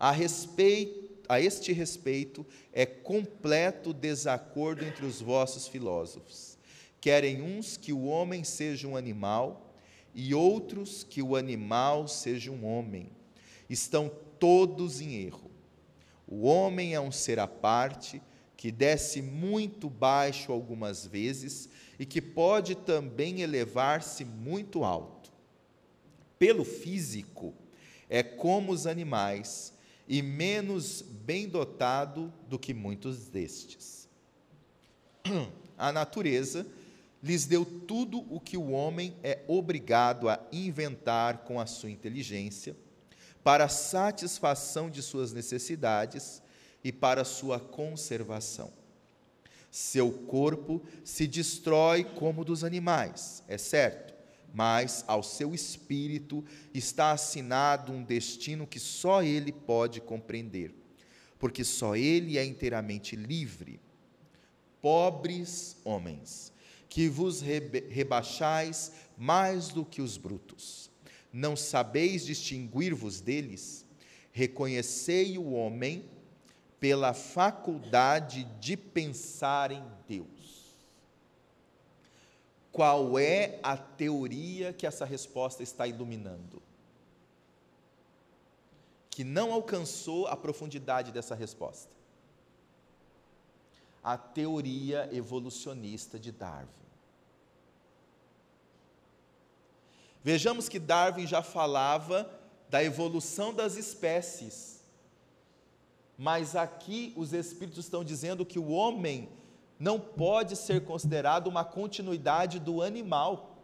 [0.00, 6.56] A, respeito, a este respeito, é completo desacordo entre os vossos filósofos.
[7.00, 9.74] Querem uns que o homem seja um animal
[10.14, 13.10] e outros que o animal seja um homem.
[13.68, 15.50] Estão todos em erro.
[16.26, 18.20] O homem é um ser à parte,
[18.56, 21.68] que desce muito baixo algumas vezes
[21.98, 25.30] e que pode também elevar-se muito alto.
[26.38, 27.54] Pelo físico,
[28.10, 29.72] é como os animais
[30.08, 34.08] e menos bem dotado do que muitos destes.
[35.76, 36.66] A natureza
[37.22, 42.76] lhes deu tudo o que o homem é obrigado a inventar com a sua inteligência,
[43.42, 46.42] para a satisfação de suas necessidades
[46.82, 48.72] e para sua conservação.
[49.70, 54.07] Seu corpo se destrói como dos animais, é certo,
[54.52, 60.74] mas ao seu espírito está assinado um destino que só ele pode compreender,
[61.38, 63.80] porque só ele é inteiramente livre.
[64.80, 66.52] Pobres homens,
[66.88, 70.90] que vos rebaixais mais do que os brutos,
[71.32, 73.84] não sabeis distinguir-vos deles?
[74.32, 76.04] Reconhecei o homem
[76.80, 80.37] pela faculdade de pensar em Deus.
[82.78, 86.62] Qual é a teoria que essa resposta está iluminando?
[89.10, 91.90] Que não alcançou a profundidade dessa resposta.
[94.00, 96.68] A teoria evolucionista de Darwin.
[100.22, 102.30] Vejamos que Darwin já falava
[102.70, 104.84] da evolução das espécies.
[106.16, 109.36] Mas aqui os espíritos estão dizendo que o homem
[109.78, 113.56] não pode ser considerado uma continuidade do animal.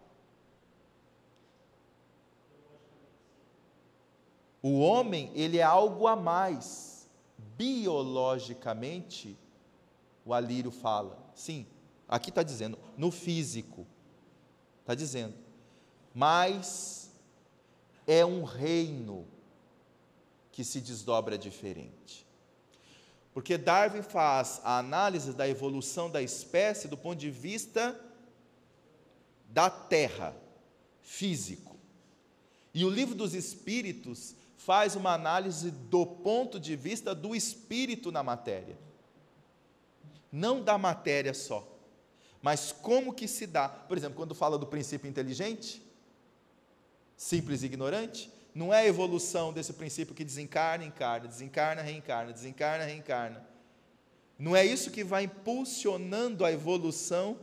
[4.63, 7.09] O homem, ele é algo a mais.
[7.57, 9.37] Biologicamente,
[10.25, 11.67] o Alírio fala, sim,
[12.09, 13.87] Aqui está dizendo, no físico.
[14.81, 15.35] Está dizendo.
[16.15, 17.11] Mas
[18.07, 19.27] é um reino
[20.53, 22.27] que se desdobra diferente.
[23.35, 28.01] Porque Darwin faz a análise da evolução da espécie do ponto de vista
[29.49, 30.37] da terra,
[31.03, 31.77] físico.
[32.73, 38.23] E o livro dos espíritos faz uma análise do ponto de vista do espírito na
[38.23, 38.79] matéria.
[40.31, 41.69] Não da matéria só,
[42.41, 43.69] mas como que se dá.
[43.69, 45.83] Por exemplo, quando fala do princípio inteligente,
[47.17, 52.85] simples e ignorante, não é a evolução desse princípio que desencarna, encarna, desencarna, reencarna, desencarna,
[52.85, 53.45] reencarna.
[54.39, 57.39] Não é isso que vai impulsionando a evolução?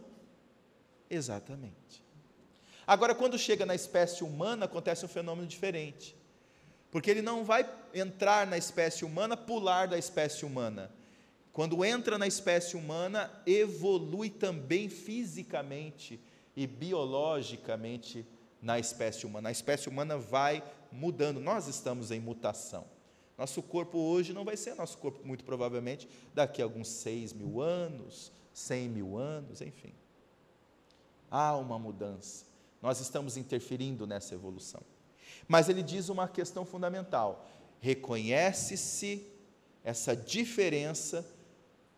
[1.09, 2.01] Exatamente.
[2.87, 6.15] Agora, quando chega na espécie humana, acontece um fenômeno diferente.
[6.89, 10.91] Porque ele não vai entrar na espécie humana, pular da espécie humana.
[11.53, 16.19] Quando entra na espécie humana, evolui também fisicamente
[16.55, 18.25] e biologicamente
[18.61, 19.49] na espécie humana.
[19.49, 22.85] A espécie humana vai mudando, nós estamos em mutação.
[23.37, 27.61] Nosso corpo hoje não vai ser nosso corpo, muito provavelmente, daqui a alguns seis mil
[27.61, 29.93] anos, cem mil anos, enfim.
[31.29, 32.45] Há uma mudança.
[32.81, 34.81] Nós estamos interferindo nessa evolução.
[35.47, 37.47] Mas ele diz uma questão fundamental:
[37.79, 39.25] reconhece-se
[39.83, 41.25] essa diferença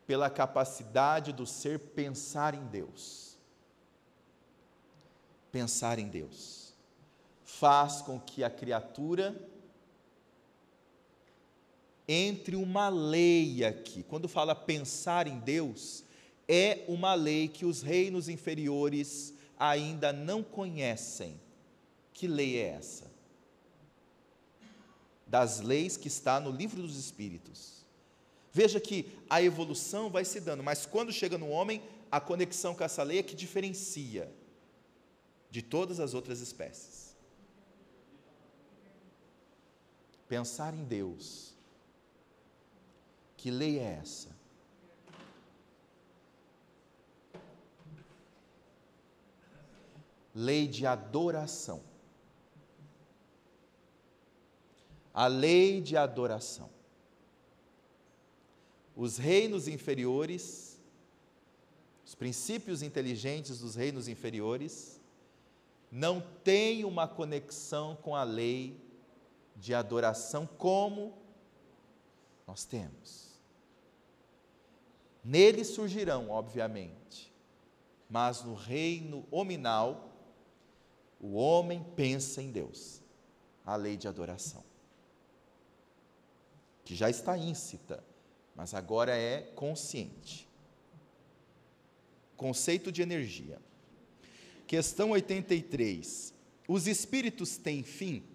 [0.05, 3.37] pela capacidade do ser pensar em Deus.
[5.51, 6.62] Pensar em Deus
[7.59, 9.35] faz com que a criatura
[12.07, 14.03] entre uma lei aqui.
[14.03, 16.03] Quando fala pensar em Deus,
[16.47, 21.39] é uma lei que os reinos inferiores ainda não conhecem.
[22.13, 23.11] Que lei é essa?
[25.25, 27.85] Das leis que está no livro dos Espíritos.
[28.51, 31.81] Veja que a evolução vai se dando, mas quando chega no homem,
[32.11, 34.31] a conexão com essa lei é que diferencia
[35.49, 37.02] de todas as outras espécies.
[40.27, 41.53] Pensar em Deus.
[43.37, 44.29] Que lei é essa?
[50.33, 51.83] Lei de adoração.
[55.13, 56.69] A lei de adoração.
[58.95, 60.79] Os reinos inferiores,
[62.05, 64.99] os princípios inteligentes dos reinos inferiores,
[65.91, 68.75] não têm uma conexão com a lei
[69.63, 71.17] de adoração como
[72.45, 73.39] nós temos.
[75.23, 77.33] Neles surgirão, obviamente,
[78.09, 80.11] mas no reino hominal,
[81.17, 83.01] o homem pensa em Deus,
[83.65, 84.65] a lei de adoração,
[86.83, 88.03] que já está íncita,
[88.53, 90.45] mas agora é consciente.
[92.35, 93.61] Conceito de energia.
[94.67, 96.33] Questão 83.
[96.67, 98.32] Os espíritos têm fim?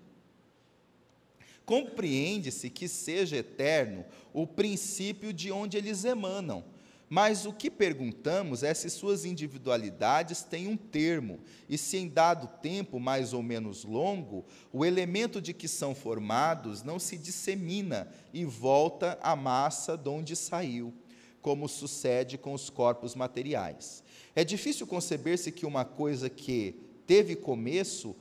[1.68, 4.02] Compreende-se que seja eterno
[4.32, 6.64] o princípio de onde eles emanam.
[7.10, 12.48] Mas o que perguntamos é se suas individualidades têm um termo, e se em dado
[12.62, 18.46] tempo mais ou menos longo, o elemento de que são formados não se dissemina e
[18.46, 20.94] volta à massa de onde saiu,
[21.42, 24.02] como sucede com os corpos materiais.
[24.34, 28.16] É difícil conceber-se que uma coisa que teve começo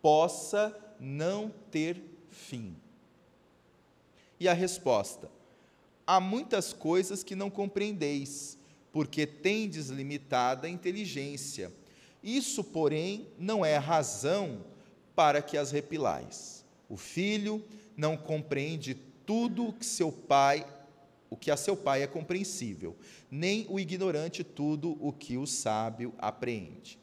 [0.00, 2.00] possa não ter
[2.30, 2.76] fim.
[4.42, 5.30] E a resposta:
[6.04, 8.58] Há muitas coisas que não compreendeis,
[8.92, 11.72] porque tendes limitada inteligência.
[12.20, 14.64] Isso, porém, não é razão
[15.14, 16.64] para que as repilais.
[16.88, 17.64] O filho
[17.96, 20.66] não compreende tudo o que seu pai,
[21.30, 22.96] o que a seu pai é compreensível,
[23.30, 26.98] nem o ignorante tudo o que o sábio apreende.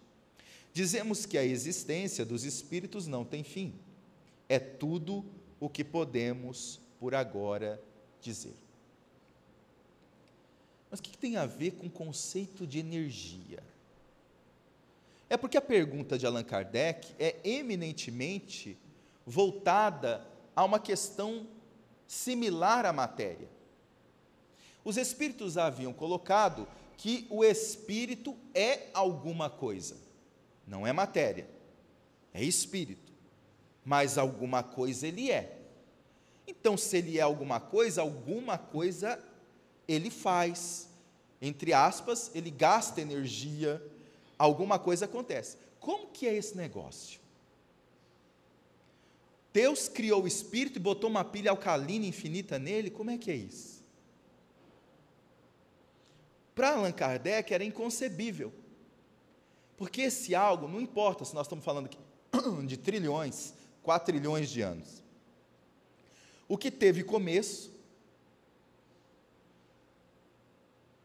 [0.74, 3.76] Dizemos que a existência dos espíritos não tem fim.
[4.50, 5.24] É tudo
[5.58, 7.82] o que podemos por agora
[8.22, 8.56] dizer.
[10.92, 13.64] Mas o que tem a ver com o conceito de energia?
[15.30, 18.78] É porque a pergunta de Allan Kardec é eminentemente
[19.26, 20.26] voltada
[20.56, 21.48] a uma questão
[22.08, 23.48] similar à matéria.
[24.84, 29.96] Os espíritos haviam colocado que o espírito é alguma coisa,
[30.66, 31.48] não é matéria,
[32.34, 33.14] é espírito,
[33.86, 35.59] mas alguma coisa ele é.
[36.60, 39.20] Então, se ele é alguma coisa, alguma coisa
[39.88, 40.90] ele faz.
[41.42, 43.82] Entre aspas, ele gasta energia,
[44.38, 45.58] alguma coisa acontece.
[45.80, 47.20] Como que é esse negócio?
[49.54, 52.92] Deus criou o espírito e botou uma pilha alcalina infinita nele?
[52.92, 53.80] Como é que é isso?
[56.54, 58.54] Para Allan Kardec era inconcebível.
[59.78, 61.98] Porque esse algo, não importa se nós estamos falando aqui
[62.68, 65.02] de trilhões, 4 trilhões de anos.
[66.50, 67.72] O que teve começo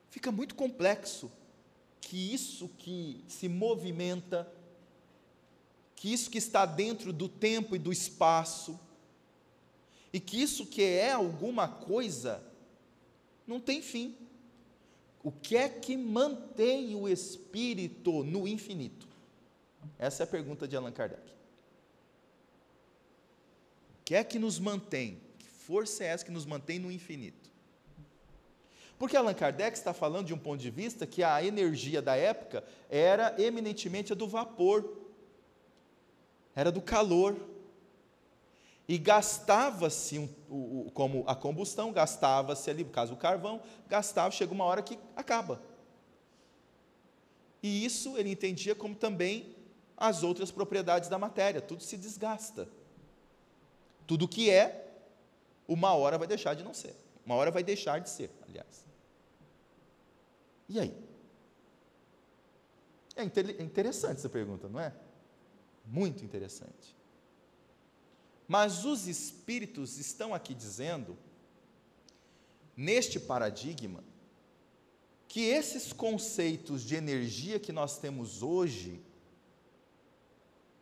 [0.09, 1.30] fica muito complexo
[2.01, 4.51] que isso que se movimenta,
[5.95, 8.80] que isso que está dentro do tempo e do espaço,
[10.12, 12.42] e que isso que é alguma coisa,
[13.47, 14.16] não tem fim.
[15.22, 19.09] O que é que mantém o espírito no infinito?
[19.99, 21.22] Essa é a pergunta de Allan Kardec.
[24.01, 25.24] O que é que nos mantém?
[25.67, 27.51] Força é essa que nos mantém no infinito?
[28.99, 32.62] Porque Allan Kardec está falando de um ponto de vista que a energia da época
[32.91, 34.85] era eminentemente a do vapor,
[36.55, 37.37] era do calor.
[38.87, 40.19] E gastava-se,
[40.51, 44.99] um, como a combustão, gastava-se ali, no caso o carvão, gastava, chega uma hora que
[45.17, 45.62] acaba.
[47.62, 49.57] E isso ele entendia como também
[49.97, 52.69] as outras propriedades da matéria, tudo se desgasta.
[54.07, 54.84] Tudo que é,
[55.67, 56.95] uma hora vai deixar de não ser.
[57.25, 58.85] Uma hora vai deixar de ser, aliás.
[60.69, 60.95] E aí?
[63.17, 63.23] É,
[63.62, 64.93] interessante essa pergunta, não é?
[65.85, 66.95] Muito interessante.
[68.47, 71.17] Mas os espíritos estão aqui dizendo,
[72.77, 74.05] neste paradigma,
[75.29, 79.01] que esses conceitos de energia que nós temos hoje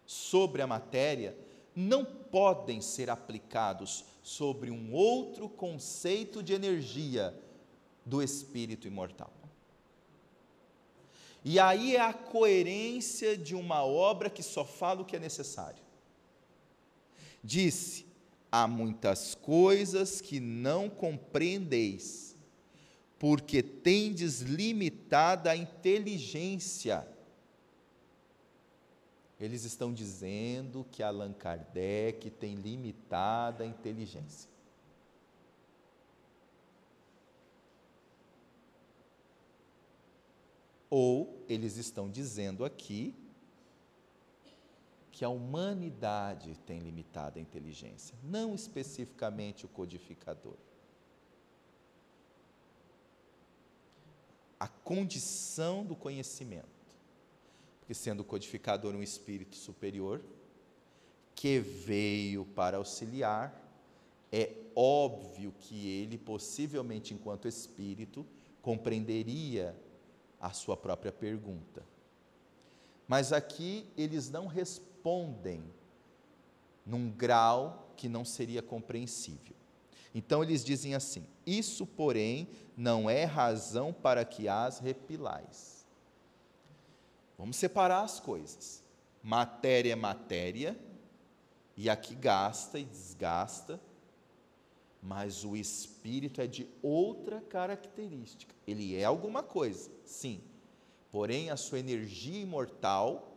[0.05, 1.37] sobre a matéria
[1.75, 7.35] não podem ser aplicados sobre um outro conceito de energia
[8.05, 9.33] do espírito imortal.
[11.45, 15.83] E aí é a coerência de uma obra que só fala o que é necessário.
[17.43, 18.07] Disse:
[18.51, 22.37] há muitas coisas que não compreendeis,
[23.19, 27.09] porque tendes limitada a inteligência.
[29.43, 34.49] Eles estão dizendo que Allan Kardec tem limitada inteligência.
[40.89, 43.17] Ou eles estão dizendo aqui
[45.11, 50.55] que a humanidade tem limitada inteligência, não especificamente o codificador.
[54.61, 56.72] A condição do conhecimento,
[57.83, 60.23] porque sendo o codificador um espírito superior,
[61.35, 63.61] que veio para auxiliar,
[64.31, 68.25] é óbvio que ele, possivelmente enquanto espírito,
[68.63, 69.77] compreenderia
[70.41, 71.85] a sua própria pergunta.
[73.09, 75.65] Mas aqui eles não respondem
[76.87, 79.57] num grau que não seria compreensível.
[80.15, 85.72] Então eles dizem assim: Isso, porém, não é razão para que as repilais.
[87.39, 88.83] Vamos separar as coisas.
[89.23, 90.79] Matéria é matéria,
[91.77, 93.81] e aqui gasta e desgasta,
[95.03, 98.55] mas o espírito é de outra característica.
[98.67, 100.41] Ele é alguma coisa, sim,
[101.11, 103.37] porém a sua energia imortal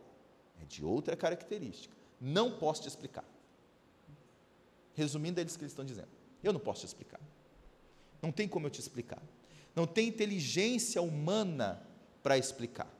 [0.60, 1.94] é de outra característica.
[2.20, 3.24] Não posso te explicar.
[4.94, 6.08] Resumindo, é isso que eles estão dizendo.
[6.42, 7.20] Eu não posso te explicar.
[8.22, 9.22] Não tem como eu te explicar.
[9.74, 11.82] Não tem inteligência humana
[12.22, 12.90] para explicar.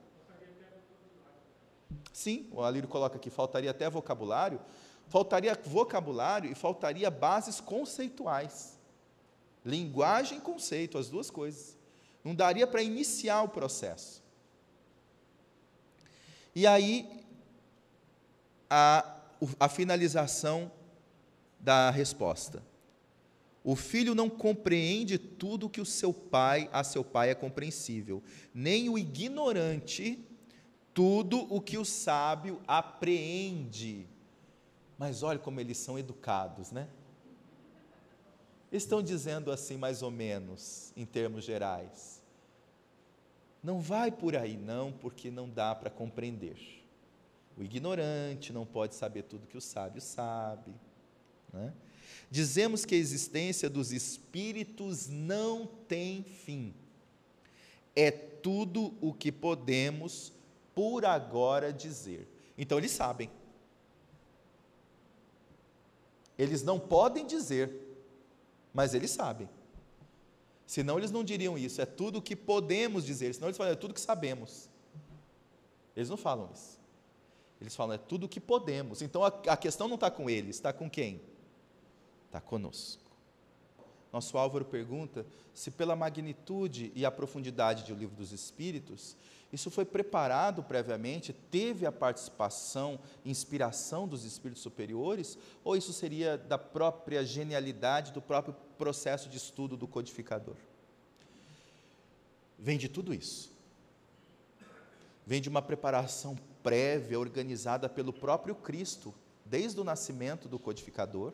[2.11, 4.59] Sim, o Alírio coloca aqui, faltaria até vocabulário,
[5.07, 8.77] faltaria vocabulário e faltaria bases conceituais.
[9.63, 11.77] Linguagem e conceito, as duas coisas.
[12.23, 14.23] Não daria para iniciar o processo.
[16.55, 17.07] E aí,
[18.69, 19.19] a,
[19.59, 20.71] a finalização
[21.59, 22.63] da resposta.
[23.63, 28.23] O filho não compreende tudo que o seu pai, a seu pai é compreensível,
[28.53, 30.25] nem o ignorante
[30.97, 34.07] tudo o que o sábio apreende.
[34.97, 36.87] Mas olha como eles são educados, né?
[38.71, 42.19] Estão dizendo assim, mais ou menos, em termos gerais.
[43.61, 46.83] Não vai por aí, não, porque não dá para compreender.
[47.55, 50.73] O ignorante não pode saber tudo que o sábio sabe.
[51.53, 51.71] Né?
[52.31, 56.73] Dizemos que a existência dos espíritos não tem fim.
[57.95, 60.35] É tudo o que podemos
[60.77, 62.29] por agora dizer.
[62.55, 63.31] Então eles sabem.
[66.37, 67.73] Eles não podem dizer,
[68.71, 69.49] mas eles sabem.
[70.67, 73.75] Senão eles não diriam isso, é tudo o que podemos dizer, senão eles falam, é
[73.75, 74.69] tudo que sabemos.
[75.95, 76.79] Eles não falam isso.
[77.59, 79.01] Eles falam, é tudo o que podemos.
[79.01, 81.19] Então a, a questão não está com eles, está com quem?
[82.27, 83.01] Está conosco.
[84.13, 85.25] Nosso Álvaro pergunta
[85.55, 89.17] se, pela magnitude e a profundidade do livro dos Espíritos,
[89.51, 96.57] isso foi preparado previamente, teve a participação, inspiração dos espíritos superiores, ou isso seria da
[96.57, 100.55] própria genialidade, do próprio processo de estudo do codificador?
[102.59, 103.51] Vem de tudo isso.
[105.25, 109.13] Vem de uma preparação prévia, organizada pelo próprio Cristo,
[109.45, 111.33] desde o nascimento do codificador,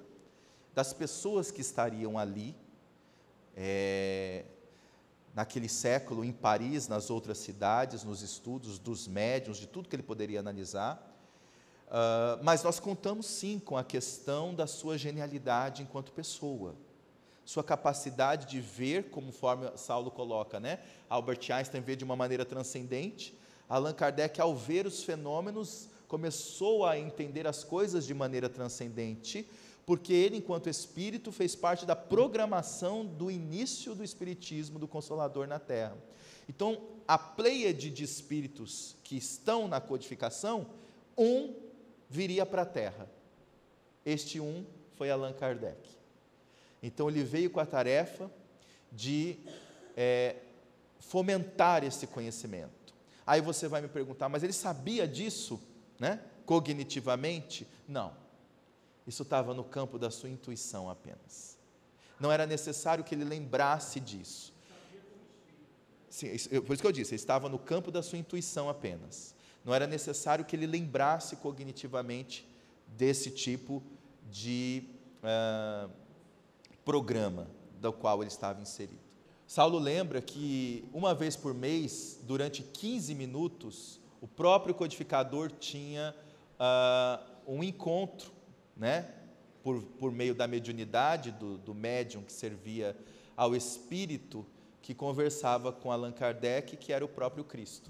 [0.75, 2.55] das pessoas que estariam ali,
[3.55, 4.45] é,
[5.33, 10.03] naquele século, em Paris, nas outras cidades, nos estudos dos médiums, de tudo que ele
[10.03, 11.09] poderia analisar.
[11.87, 16.75] Uh, mas nós contamos sim com a questão da sua genialidade enquanto pessoa,
[17.45, 20.79] sua capacidade de ver, conforme Saulo coloca, né?
[21.09, 26.97] Albert Einstein vê de uma maneira transcendente, Allan Kardec, ao ver os fenômenos, começou a
[26.97, 29.47] entender as coisas de maneira transcendente,
[29.85, 35.59] porque ele, enquanto espírito, fez parte da programação do início do espiritismo do Consolador na
[35.59, 35.97] Terra.
[36.47, 40.67] Então, a pleiade de espíritos que estão na codificação,
[41.17, 41.53] um
[42.09, 43.09] viria para a Terra.
[44.05, 44.65] Este um
[44.95, 45.77] foi Allan Kardec.
[46.81, 48.31] Então, ele veio com a tarefa
[48.91, 49.37] de
[49.97, 50.37] é,
[50.99, 52.93] fomentar esse conhecimento.
[53.25, 55.61] Aí você vai me perguntar, mas ele sabia disso,
[55.99, 56.21] né?
[56.45, 57.67] Cognitivamente?
[57.87, 58.22] Não.
[59.05, 61.57] Isso estava no campo da sua intuição apenas.
[62.19, 64.53] Não era necessário que ele lembrasse disso.
[66.09, 66.27] Sim,
[66.61, 69.35] por isso que eu disse, estava no campo da sua intuição apenas.
[69.65, 72.47] Não era necessário que ele lembrasse cognitivamente
[72.87, 73.81] desse tipo
[74.29, 74.83] de
[75.23, 75.89] uh,
[76.83, 77.47] programa
[77.79, 78.99] do qual ele estava inserido.
[79.47, 86.15] Saulo lembra que uma vez por mês, durante 15 minutos, o próprio codificador tinha
[86.59, 88.32] uh, um encontro
[88.75, 89.09] né?
[89.63, 92.95] por, por meio da mediunidade do, do médium que servia
[93.35, 94.45] ao espírito
[94.81, 97.89] que conversava com Allan Kardec, que era o próprio Cristo.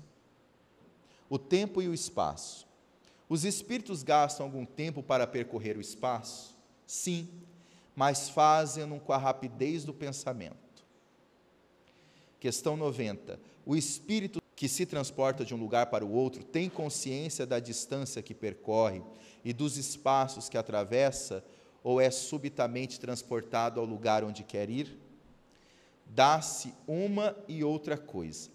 [1.27, 2.67] O tempo e o espaço.
[3.27, 6.55] Os espíritos gastam algum tempo para percorrer o espaço?
[6.85, 7.27] Sim,
[7.95, 10.85] mas fazem-no com a rapidez do pensamento.
[12.39, 13.39] Questão 90.
[13.65, 18.21] O espírito que se transporta de um lugar para o outro tem consciência da distância
[18.21, 19.01] que percorre
[19.43, 21.43] e dos espaços que atravessa,
[21.83, 24.97] ou é subitamente transportado ao lugar onde quer ir?
[26.05, 28.49] Dá-se uma e outra coisa.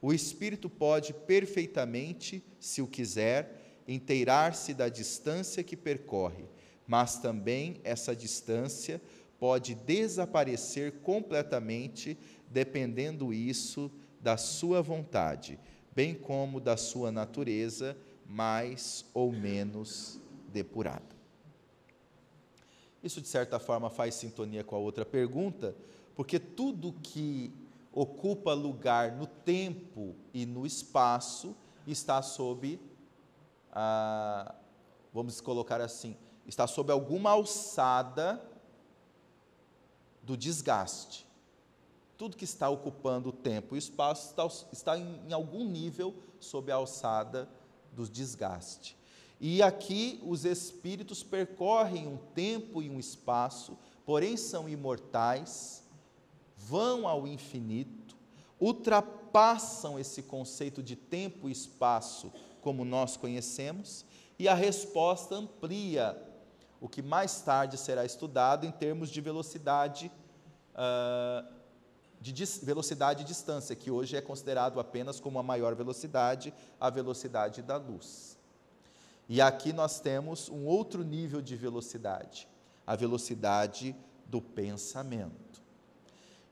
[0.00, 6.44] O espírito pode perfeitamente, se o quiser, inteirar-se da distância que percorre,
[6.86, 9.00] mas também essa distância
[9.38, 12.16] pode desaparecer completamente,
[12.48, 15.58] dependendo isso da sua vontade,
[15.94, 20.21] bem como da sua natureza, mais ou menos
[20.52, 21.22] depurada.
[23.02, 25.74] Isso, de certa forma, faz sintonia com a outra pergunta,
[26.14, 27.52] porque tudo que
[27.92, 32.80] ocupa lugar no tempo e no espaço está sob,
[35.12, 38.40] vamos colocar assim, está sob alguma alçada
[40.22, 41.26] do desgaste.
[42.16, 46.14] Tudo que está ocupando o tempo e o espaço está, está em, em algum nível
[46.38, 47.48] sob a alçada
[47.92, 48.96] do desgaste.
[49.44, 53.76] E aqui os espíritos percorrem um tempo e um espaço,
[54.06, 55.82] porém são imortais,
[56.56, 58.16] vão ao infinito,
[58.60, 64.04] ultrapassam esse conceito de tempo e espaço como nós conhecemos,
[64.38, 66.16] e a resposta amplia
[66.80, 70.08] o que mais tarde será estudado em termos de velocidade,
[70.72, 71.52] uh,
[72.20, 72.32] de
[72.62, 77.76] velocidade e distância, que hoje é considerado apenas como a maior velocidade, a velocidade da
[77.76, 78.40] luz.
[79.34, 82.46] E aqui nós temos um outro nível de velocidade,
[82.86, 85.62] a velocidade do pensamento.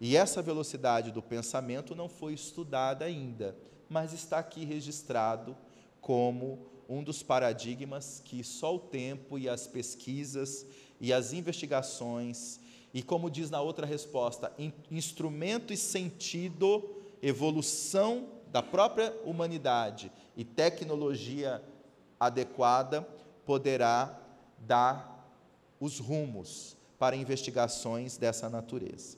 [0.01, 3.55] E essa velocidade do pensamento não foi estudada ainda,
[3.87, 5.55] mas está aqui registrado
[6.01, 10.65] como um dos paradigmas que só o tempo e as pesquisas
[10.99, 12.61] e as investigações,
[12.95, 14.55] e como diz na outra resposta,
[14.91, 21.63] instrumento e sentido, evolução da própria humanidade e tecnologia
[22.21, 23.03] adequada
[23.47, 24.17] poderá
[24.59, 25.27] dar
[25.81, 29.17] os rumos para investigações dessa natureza.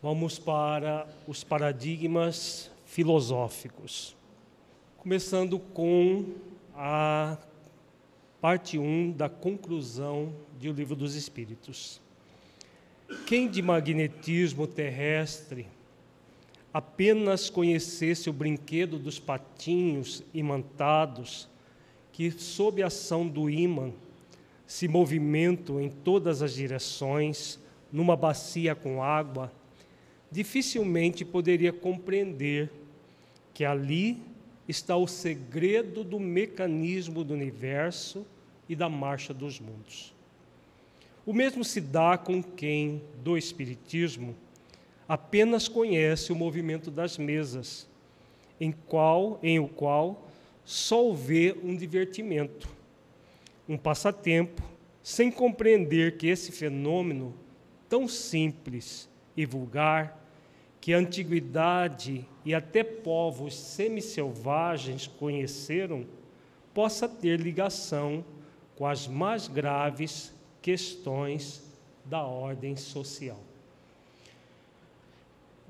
[0.00, 4.16] Vamos para os paradigmas filosóficos.
[4.98, 6.24] Começando com
[6.74, 7.36] a
[8.40, 12.00] parte 1 da conclusão de O Livro dos Espíritos.
[13.26, 15.66] Quem de magnetismo terrestre
[16.72, 21.48] apenas conhecesse o brinquedo dos patinhos imantados,
[22.12, 23.92] que, sob a ação do ímã,
[24.66, 27.58] se movimentam em todas as direções,
[27.92, 29.52] numa bacia com água,
[30.30, 32.70] dificilmente poderia compreender
[33.52, 34.18] que ali
[34.66, 38.26] está o segredo do mecanismo do universo
[38.66, 40.14] e da marcha dos mundos.
[41.26, 44.34] O mesmo se dá com quem, do Espiritismo,
[45.08, 47.88] apenas conhece o movimento das mesas,
[48.60, 50.28] em, qual, em o qual
[50.64, 52.68] só o vê um divertimento,
[53.68, 54.62] um passatempo,
[55.02, 57.34] sem compreender que esse fenômeno,
[57.88, 60.20] tão simples e vulgar,
[60.80, 66.06] que a antiguidade e até povos semi-selvagens conheceram,
[66.72, 68.24] possa ter ligação
[68.76, 71.62] com as mais graves questões
[72.04, 73.38] da ordem social.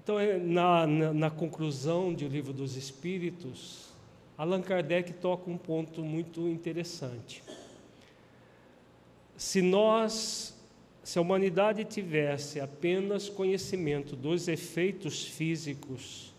[0.02, 3.92] Então, é, na, na, na conclusão do Livro dos Espíritos,
[4.36, 7.40] Allan Kardec toca um ponto muito interessante.
[9.36, 10.58] Se nós,
[11.04, 16.32] se a humanidade tivesse apenas conhecimento dos efeitos físicos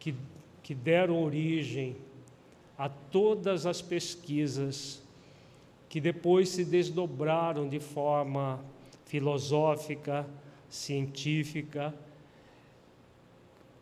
[0.00, 0.12] que,
[0.60, 1.96] que deram origem
[2.76, 5.00] a todas as pesquisas
[5.88, 8.60] que depois se desdobraram de forma
[9.04, 10.26] filosófica,
[10.68, 11.94] científica,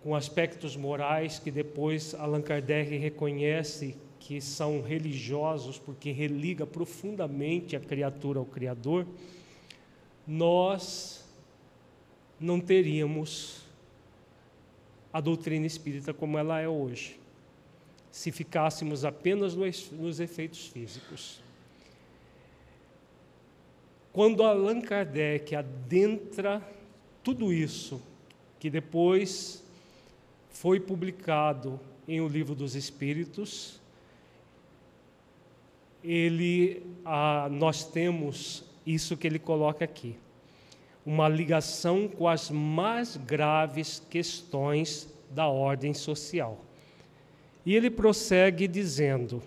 [0.02, 7.80] com aspectos morais que depois Allan Kardec reconhece que são religiosos porque religa profundamente a
[7.80, 9.06] criatura ao Criador,
[10.26, 11.24] nós
[12.38, 13.62] não teríamos
[15.12, 17.18] a doutrina espírita como ela é hoje,
[18.10, 19.54] se ficássemos apenas
[19.92, 21.40] nos efeitos físicos.
[24.12, 26.62] Quando Allan Kardec adentra
[27.22, 28.02] tudo isso,
[28.58, 29.64] que depois
[30.60, 31.78] foi publicado
[32.08, 33.80] em O Livro dos Espíritos.
[36.02, 40.16] Ele, ah, nós temos isso que ele coloca aqui,
[41.06, 46.58] uma ligação com as mais graves questões da ordem social.
[47.64, 49.40] E ele prossegue dizendo: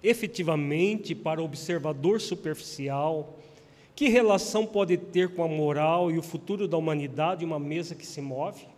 [0.00, 3.36] efetivamente, para o observador superficial,
[3.96, 8.06] que relação pode ter com a moral e o futuro da humanidade uma mesa que
[8.06, 8.70] se move?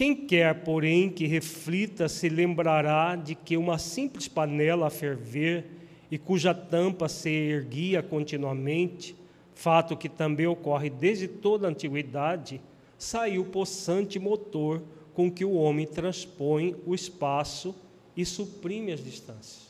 [0.00, 5.66] Quem quer, porém, que reflita se lembrará de que uma simples panela a ferver
[6.10, 9.14] e cuja tampa se erguia continuamente,
[9.54, 12.62] fato que também ocorre desde toda a antiguidade,
[12.96, 14.82] saiu possante motor
[15.12, 17.74] com que o homem transpõe o espaço
[18.16, 19.68] e suprime as distâncias.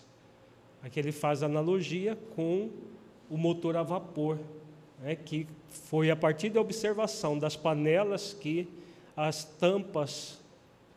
[0.80, 2.70] Aqui ele faz analogia com
[3.28, 4.38] o motor a vapor,
[5.02, 8.68] né, que foi a partir da observação das panelas que
[9.28, 10.38] as tampas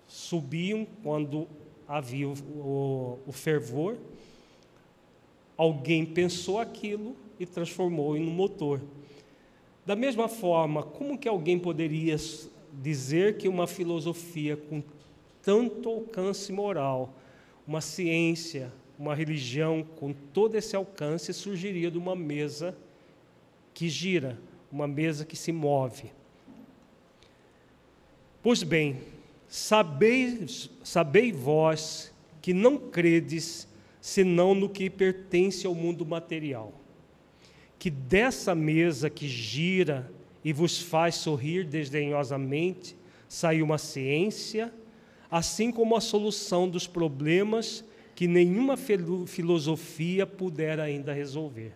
[0.07, 1.45] subiam quando
[1.85, 3.97] havia o, o, o fervor.
[5.57, 8.81] Alguém pensou aquilo e transformou em um motor.
[9.85, 12.15] Da mesma forma, como que alguém poderia
[12.81, 14.81] dizer que uma filosofia com
[15.41, 17.13] tanto alcance moral,
[17.67, 22.75] uma ciência, uma religião com todo esse alcance surgiria de uma mesa
[23.73, 24.39] que gira,
[24.71, 26.09] uma mesa que se move?
[28.43, 28.97] Pois bem,
[29.47, 30.45] sabei,
[30.83, 33.65] sabei vós que não credes
[34.01, 36.73] senão no que pertence ao mundo material,
[37.79, 40.11] que dessa mesa que gira
[40.43, 42.97] e vos faz sorrir desdenhosamente
[43.29, 44.73] saiu uma ciência,
[45.31, 47.81] assim como a solução dos problemas
[48.13, 51.71] que nenhuma filosofia pudera ainda resolver.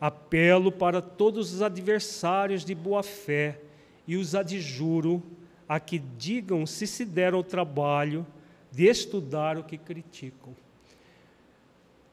[0.00, 3.58] Apelo para todos os adversários de boa fé
[4.06, 5.20] e os adjuro
[5.68, 8.26] a que digam se se deram o trabalho
[8.70, 10.54] de estudar o que criticam.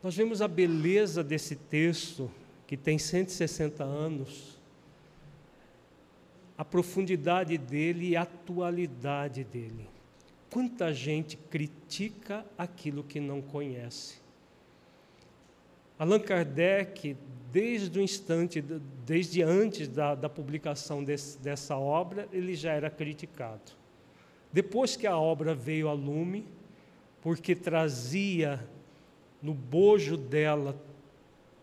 [0.02, 2.30] Nós vemos a beleza desse texto,
[2.68, 4.58] que tem 160 anos,
[6.58, 9.88] a profundidade dele e a atualidade dele.
[10.50, 14.18] Quanta gente critica aquilo que não conhece.
[15.98, 17.16] Allan Kardec
[17.54, 18.60] desde o instante,
[19.06, 23.74] desde antes da, da publicação desse, dessa obra, ele já era criticado.
[24.52, 26.48] Depois que a obra veio a lume,
[27.22, 28.68] porque trazia
[29.40, 30.76] no bojo dela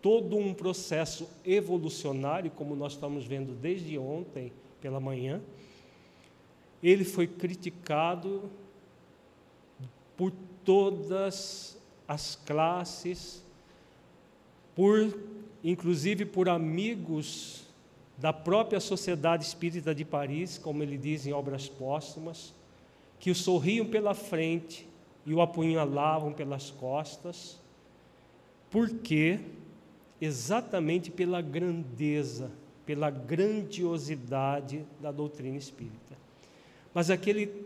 [0.01, 5.41] todo um processo evolucionário, como nós estamos vendo desde ontem pela manhã,
[6.81, 8.49] ele foi criticado
[10.15, 10.31] por
[10.63, 11.77] todas
[12.07, 13.43] as classes,
[14.73, 15.30] por
[15.63, 17.63] inclusive por amigos
[18.17, 22.53] da própria Sociedade Espírita de Paris, como ele diz em obras póstumas,
[23.19, 24.87] que o sorriam pela frente
[25.25, 27.59] e o apunhalavam pelas costas,
[28.69, 29.39] porque
[30.19, 32.51] exatamente pela grandeza,
[32.85, 36.17] pela grandiosidade da doutrina espírita.
[36.93, 37.65] Mas aquele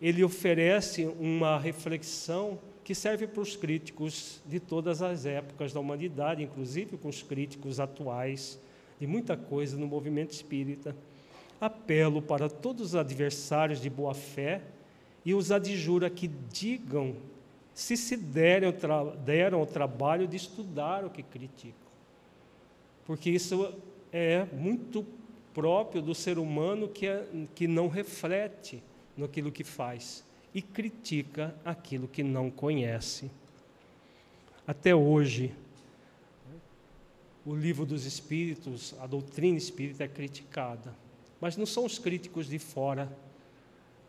[0.00, 6.42] ele oferece uma reflexão que serve para os críticos de todas as épocas da humanidade,
[6.42, 8.60] inclusive com os críticos atuais
[9.00, 10.94] de muita coisa no movimento espírita.
[11.58, 14.60] Apelo para todos os adversários de boa fé
[15.24, 17.16] e os adjura que digam
[17.72, 18.72] se se deram,
[19.24, 21.74] deram o trabalho de estudar o que criticam.
[23.06, 23.74] Porque isso
[24.12, 25.04] é muito
[25.54, 28.82] próprio do ser humano que, é, que não reflete
[29.16, 30.22] naquilo que faz
[30.54, 33.30] e critica aquilo que não conhece.
[34.66, 35.52] Até hoje,
[37.44, 40.94] o livro dos Espíritos, a doutrina espírita é criticada,
[41.40, 43.14] mas não são os críticos de fora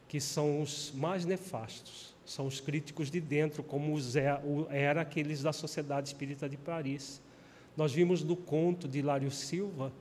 [0.07, 3.97] que são os mais nefastos, são os críticos de dentro, como
[4.69, 7.21] era aqueles da Sociedade Espírita de Paris.
[7.75, 9.91] Nós vimos no conto de Hilário Silva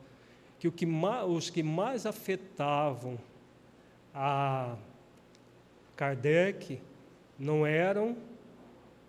[0.59, 3.19] que, que os que mais afetavam
[4.15, 4.77] a
[5.97, 6.81] Kardec
[7.39, 8.17] não eram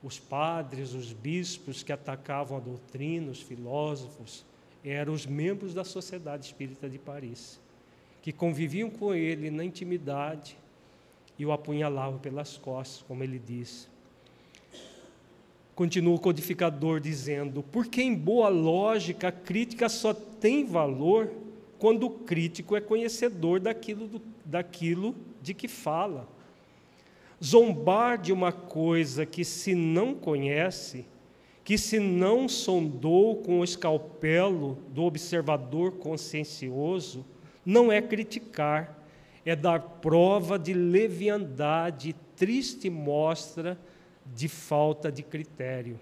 [0.04, 4.46] os padres, os bispos que atacavam a doutrina, os filósofos,
[4.84, 7.60] eram os membros da Sociedade Espírita de Paris,
[8.22, 10.58] que conviviam com ele na intimidade
[11.38, 13.90] e o apunhalavam pelas costas, como ele diz.
[15.74, 21.32] Continua o codificador dizendo: porque em boa lógica a crítica só tem valor
[21.80, 26.35] quando o crítico é conhecedor daquilo, daquilo de que fala.
[27.46, 31.06] Zombar de uma coisa que se não conhece,
[31.64, 37.24] que se não sondou com o escalpelo do observador consciencioso,
[37.64, 39.00] não é criticar,
[39.46, 43.78] é dar prova de leviandade, triste mostra
[44.34, 46.00] de falta de critério.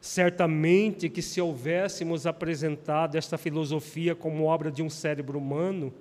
[0.00, 5.92] Certamente que se houvéssemos apresentado esta filosofia como obra de um cérebro humano,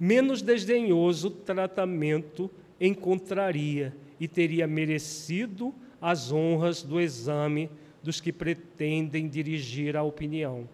[0.00, 2.50] menos desdenhoso tratamento
[2.86, 7.70] encontraria e teria merecido as honras do exame
[8.02, 10.68] dos que pretendem dirigir a opinião.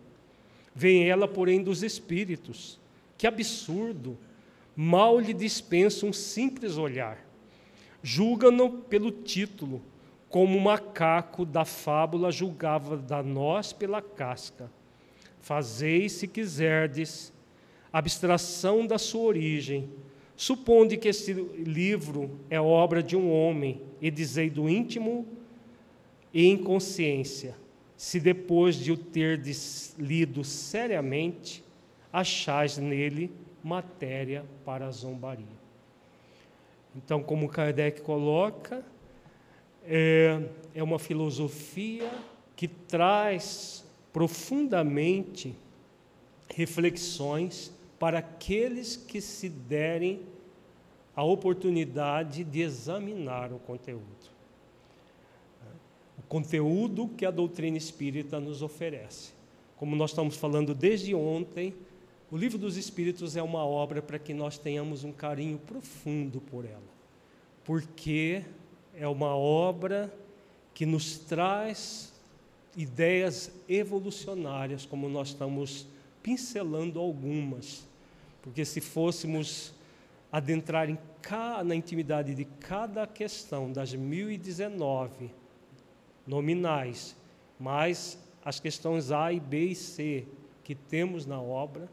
[0.75, 2.81] Vem ela, porém, dos espíritos.
[3.19, 4.17] Que absurdo!
[4.75, 7.19] Mal lhe dispensa um simples olhar.
[8.03, 9.83] Julga-no pelo título,
[10.29, 14.71] como o macaco da fábula julgava da nós pela casca.
[15.41, 17.33] Fazei, se quiserdes,
[17.93, 19.91] abstração da sua origem,
[20.39, 25.27] Supondo que este livro é obra de um homem, e dizei do íntimo
[26.33, 27.57] e em consciência,
[27.97, 29.43] se depois de o ter
[29.99, 31.65] lido seriamente,
[32.13, 33.33] achais nele
[33.65, 35.59] matéria para a zombaria.
[36.95, 38.85] Então, como Kardec coloca,
[39.85, 40.41] é,
[40.73, 42.09] é uma filosofia
[42.55, 45.53] que traz profundamente
[46.55, 50.23] reflexões para aqueles que se derem
[51.17, 54.05] a oportunidade de examinar o conteúdo.
[56.17, 59.33] O conteúdo que a doutrina espírita nos oferece.
[59.77, 61.75] Como nós estamos falando desde ontem,
[62.31, 66.65] o Livro dos Espíritos é uma obra para que nós tenhamos um carinho profundo por
[66.65, 66.83] ela,
[67.65, 68.45] porque
[68.95, 70.15] é uma obra
[70.75, 72.13] que nos traz
[72.77, 75.87] ideias evolucionárias, como nós estamos
[76.23, 77.88] pincelando algumas
[78.49, 79.75] porque se fôssemos
[80.33, 80.99] adentrar em
[81.67, 85.31] na intimidade de cada questão das 1019
[86.27, 87.15] nominais,
[87.61, 90.27] mais as questões A e B e C
[90.65, 91.91] que temos na obra,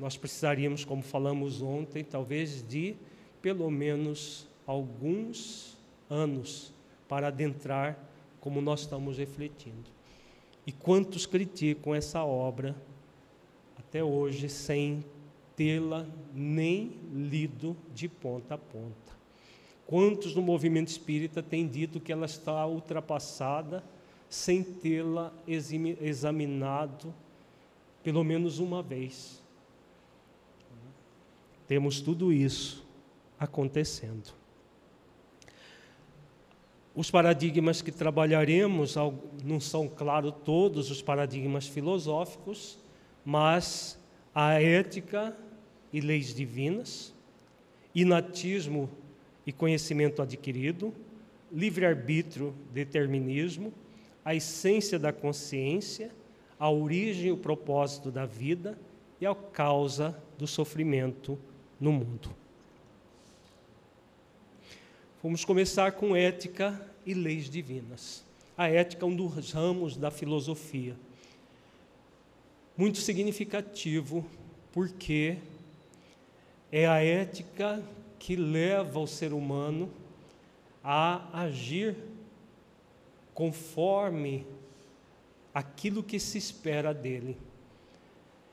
[0.00, 2.96] nós precisaríamos, como falamos ontem, talvez de
[3.40, 6.74] pelo menos alguns anos
[7.08, 7.96] para adentrar
[8.40, 9.88] como nós estamos refletindo.
[10.66, 12.74] E quantos criticam essa obra
[13.78, 15.04] até hoje sem
[15.60, 19.12] tê-la nem lido de ponta a ponta.
[19.86, 23.84] Quantos no movimento espírita têm dito que ela está ultrapassada
[24.26, 27.14] sem tê-la examinado
[28.02, 29.42] pelo menos uma vez?
[31.68, 32.82] Temos tudo isso
[33.38, 34.32] acontecendo.
[36.94, 38.94] Os paradigmas que trabalharemos
[39.44, 42.78] não são, claro, todos os paradigmas filosóficos,
[43.22, 44.00] mas
[44.34, 45.36] a ética
[45.92, 47.12] e leis divinas,
[47.94, 48.88] inatismo
[49.46, 50.94] e conhecimento adquirido,
[51.52, 53.72] livre-arbítrio, determinismo,
[54.24, 56.10] a essência da consciência,
[56.58, 58.78] a origem e o propósito da vida
[59.20, 61.38] e a causa do sofrimento
[61.80, 62.30] no mundo.
[65.22, 68.24] Vamos começar com ética e leis divinas.
[68.56, 70.96] A ética é um dos ramos da filosofia
[72.80, 74.24] muito significativo,
[74.72, 75.36] porque
[76.72, 77.82] é a ética
[78.18, 79.90] que leva o ser humano
[80.82, 81.96] a agir
[83.34, 84.46] conforme
[85.52, 87.36] aquilo que se espera dele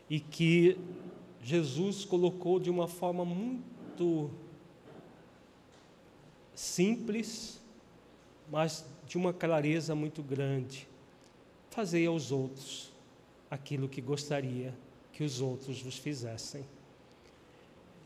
[0.09, 0.77] e que
[1.41, 4.31] Jesus colocou de uma forma muito
[6.55, 7.61] simples,
[8.49, 10.87] mas de uma clareza muito grande.
[11.69, 12.91] Fazei aos outros
[13.49, 14.73] aquilo que gostaria
[15.13, 16.65] que os outros vos fizessem.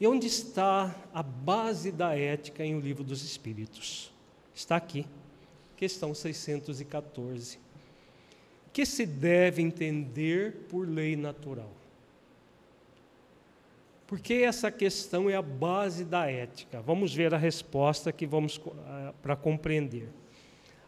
[0.01, 4.11] E onde está a base da ética em o livro dos Espíritos?
[4.51, 5.05] Está aqui,
[5.77, 7.59] questão 614.
[8.73, 11.69] Que se deve entender por lei natural?
[14.07, 16.81] Porque essa questão é a base da ética.
[16.81, 20.09] Vamos ver a resposta que vamos uh, para compreender.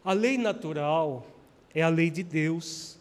[0.04, 1.24] A lei natural
[1.72, 2.98] é a lei de Deus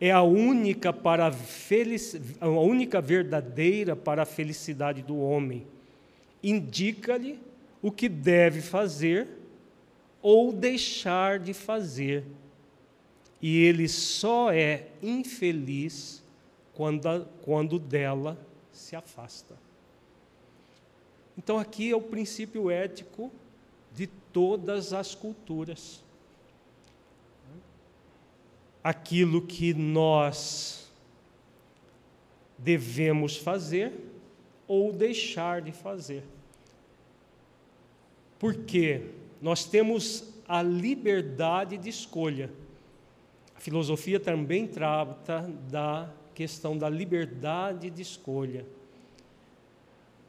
[0.00, 2.20] é a única para a, felic...
[2.40, 5.66] a única verdadeira para a felicidade do homem.
[6.42, 7.38] Indica-lhe
[7.80, 9.28] o que deve fazer
[10.20, 12.24] ou deixar de fazer.
[13.40, 16.22] E ele só é infeliz
[16.74, 18.38] quando, quando dela
[18.72, 19.54] se afasta.
[21.36, 23.30] Então, aqui é o princípio ético
[23.94, 26.02] de todas as culturas
[28.84, 30.92] aquilo que nós
[32.58, 33.92] devemos fazer
[34.68, 36.22] ou deixar de fazer.
[38.38, 39.06] Porque
[39.40, 42.50] nós temos a liberdade de escolha.
[43.56, 48.66] A filosofia também trata da questão da liberdade de escolha.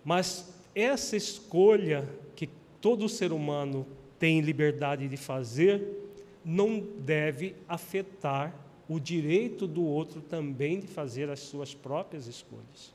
[0.04, 2.48] Mas essa escolha que
[2.80, 3.86] todo ser humano
[4.18, 6.05] tem liberdade de fazer,
[6.46, 8.54] não deve afetar
[8.88, 12.94] o direito do outro também de fazer as suas próprias escolhas.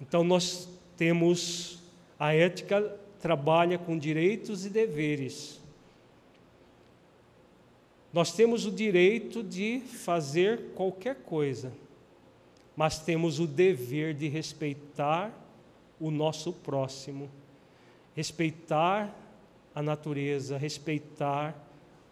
[0.00, 1.78] Então nós temos
[2.18, 5.60] a ética trabalha com direitos e deveres.
[8.12, 11.72] Nós temos o direito de fazer qualquer coisa,
[12.76, 15.32] mas temos o dever de respeitar
[15.98, 17.30] o nosso próximo,
[18.14, 19.16] respeitar
[19.74, 21.56] a natureza, respeitar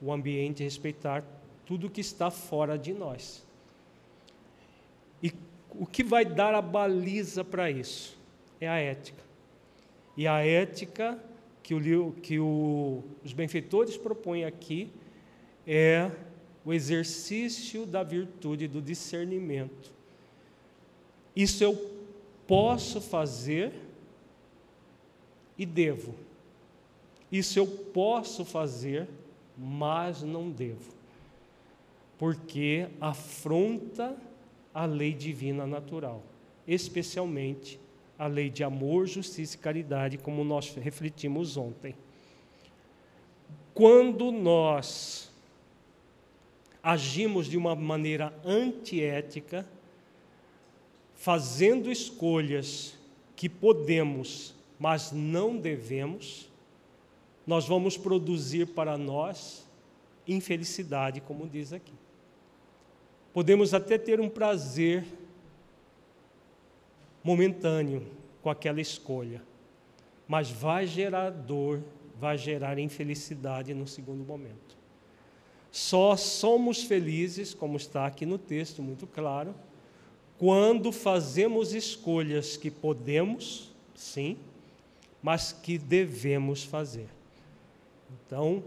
[0.02, 1.24] o ambiente, respeitar
[1.64, 3.46] tudo que está fora de nós.
[5.22, 5.32] E
[5.70, 8.18] o que vai dar a baliza para isso?
[8.60, 9.22] É a ética.
[10.16, 11.18] E a ética
[11.62, 14.90] que, o, que o, os benfeitores propõem aqui
[15.66, 16.10] é
[16.64, 19.92] o exercício da virtude do discernimento.
[21.34, 21.90] Isso eu
[22.46, 23.72] posso fazer
[25.56, 26.14] e devo.
[27.30, 29.08] Isso eu posso fazer
[29.56, 30.92] mas não devo,
[32.18, 34.16] porque afronta
[34.72, 36.22] a lei divina natural,
[36.66, 37.78] especialmente
[38.18, 41.94] a lei de amor, justiça e caridade, como nós refletimos ontem.
[43.74, 45.30] Quando nós
[46.82, 49.66] agimos de uma maneira antiética,
[51.14, 52.98] fazendo escolhas
[53.36, 56.50] que podemos, mas não devemos,
[57.46, 59.66] nós vamos produzir para nós
[60.26, 61.94] infelicidade, como diz aqui.
[63.32, 65.04] Podemos até ter um prazer
[67.24, 68.06] momentâneo
[68.42, 69.42] com aquela escolha,
[70.28, 71.82] mas vai gerar dor,
[72.18, 74.76] vai gerar infelicidade no segundo momento.
[75.70, 79.54] Só somos felizes, como está aqui no texto muito claro,
[80.38, 84.36] quando fazemos escolhas que podemos, sim,
[85.22, 87.08] mas que devemos fazer.
[88.12, 88.62] Então,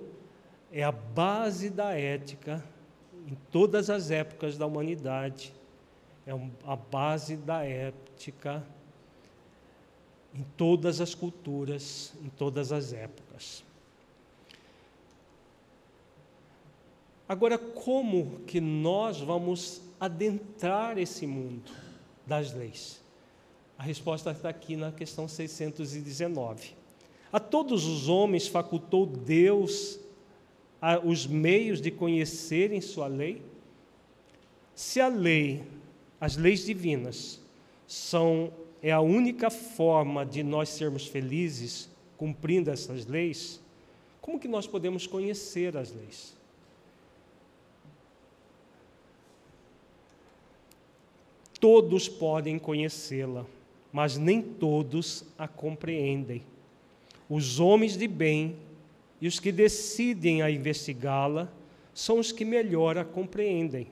[0.71, 2.63] é a base da ética
[3.27, 5.53] em todas as épocas da humanidade,
[6.27, 6.31] é
[6.65, 8.65] a base da ética
[10.33, 13.63] em todas as culturas, em todas as épocas.
[17.27, 21.71] Agora, como que nós vamos adentrar esse mundo
[22.25, 23.01] das leis?
[23.77, 26.75] A resposta está aqui na questão 619.
[27.35, 29.99] A todos os homens facultou Deus
[31.03, 33.41] os meios de conhecerem sua lei?
[34.73, 35.61] Se a lei,
[36.17, 37.41] as leis divinas,
[37.85, 43.59] são é a única forma de nós sermos felizes cumprindo essas leis,
[44.21, 46.33] como que nós podemos conhecer as leis?
[51.59, 53.45] Todos podem conhecê-la,
[53.91, 56.41] mas nem todos a compreendem
[57.29, 58.57] os homens de bem
[59.19, 61.51] e os que decidem a investigá-la
[61.93, 63.87] são os que melhor a compreendem.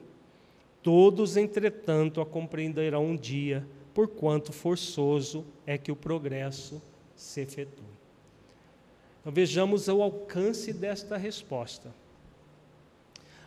[0.81, 6.81] Todos, entretanto, a compreenderão um dia, porquanto forçoso é que o progresso
[7.15, 7.85] se efetue.
[9.21, 11.95] Então vejamos o alcance desta resposta.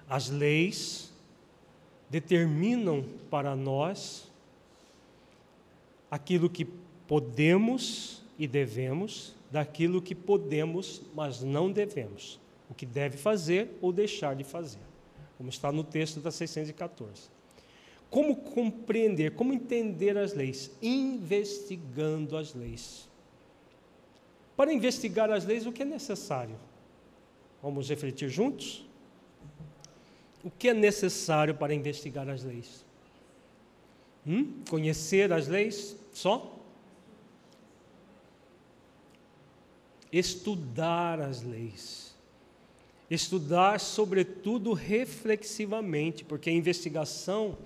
[0.08, 1.12] As leis
[2.08, 4.32] determinam para nós
[6.10, 6.64] aquilo que
[7.06, 12.38] podemos e devemos, daquilo que podemos, mas não devemos,
[12.68, 14.82] o que deve fazer ou deixar de fazer,
[15.38, 17.30] como está no texto da 614.
[18.10, 20.70] Como compreender, como entender as leis?
[20.82, 23.08] Investigando as leis.
[24.54, 26.56] Para investigar as leis, o que é necessário?
[27.62, 28.86] Vamos refletir juntos?
[30.44, 32.84] O que é necessário para investigar as leis?
[34.26, 34.62] Hum?
[34.68, 36.54] Conhecer as leis só?
[40.12, 42.14] Estudar as leis.
[43.10, 47.56] Estudar, sobretudo, reflexivamente, porque a investigação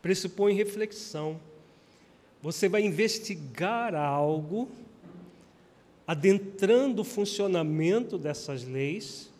[0.00, 1.40] pressupõe reflexão.
[2.40, 4.68] Você vai investigar algo,
[6.06, 9.30] adentrando o funcionamento dessas leis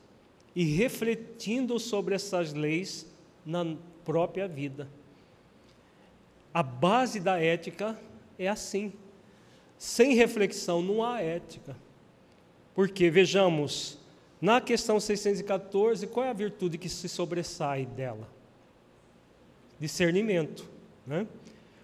[0.54, 3.06] e refletindo sobre essas leis
[3.46, 4.88] na própria vida.
[6.52, 7.98] A base da ética
[8.38, 8.92] é assim.
[9.78, 11.76] Sem reflexão não há ética.
[12.78, 13.98] Porque, vejamos,
[14.40, 18.28] na questão 614, qual é a virtude que se sobressai dela?
[19.80, 20.64] Discernimento.
[21.04, 21.26] Né?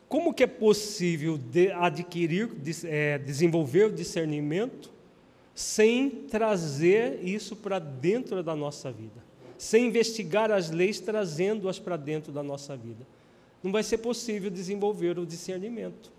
[0.08, 4.88] Como que é possível de adquirir, de, é, desenvolver o discernimento
[5.52, 9.20] sem trazer isso para dentro da nossa vida?
[9.58, 13.04] Sem investigar as leis, trazendo-as para dentro da nossa vida.
[13.64, 16.12] Não vai ser possível desenvolver o discernimento.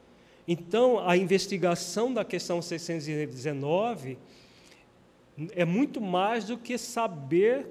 [0.45, 4.17] Então, a investigação da questão 619
[5.53, 7.67] é muito mais do que saber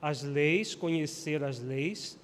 [0.00, 2.18] as leis, conhecer as leis,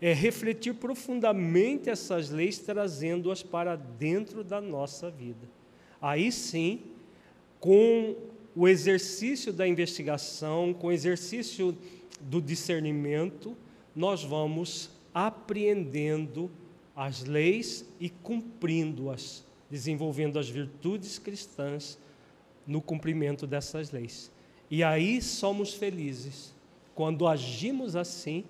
[0.00, 5.48] é refletir profundamente essas leis, trazendo-as para dentro da nossa vida.
[6.00, 6.80] Aí sim,
[7.60, 8.16] com
[8.54, 11.76] o exercício da investigação, com o exercício
[12.20, 13.56] do discernimento,
[13.94, 16.50] nós vamos apreendendo
[16.94, 21.98] as leis e cumprindo-as, desenvolvendo as virtudes cristãs
[22.66, 24.30] no cumprimento dessas leis.
[24.70, 26.54] E aí somos felizes.
[26.94, 28.44] Quando agimos assim,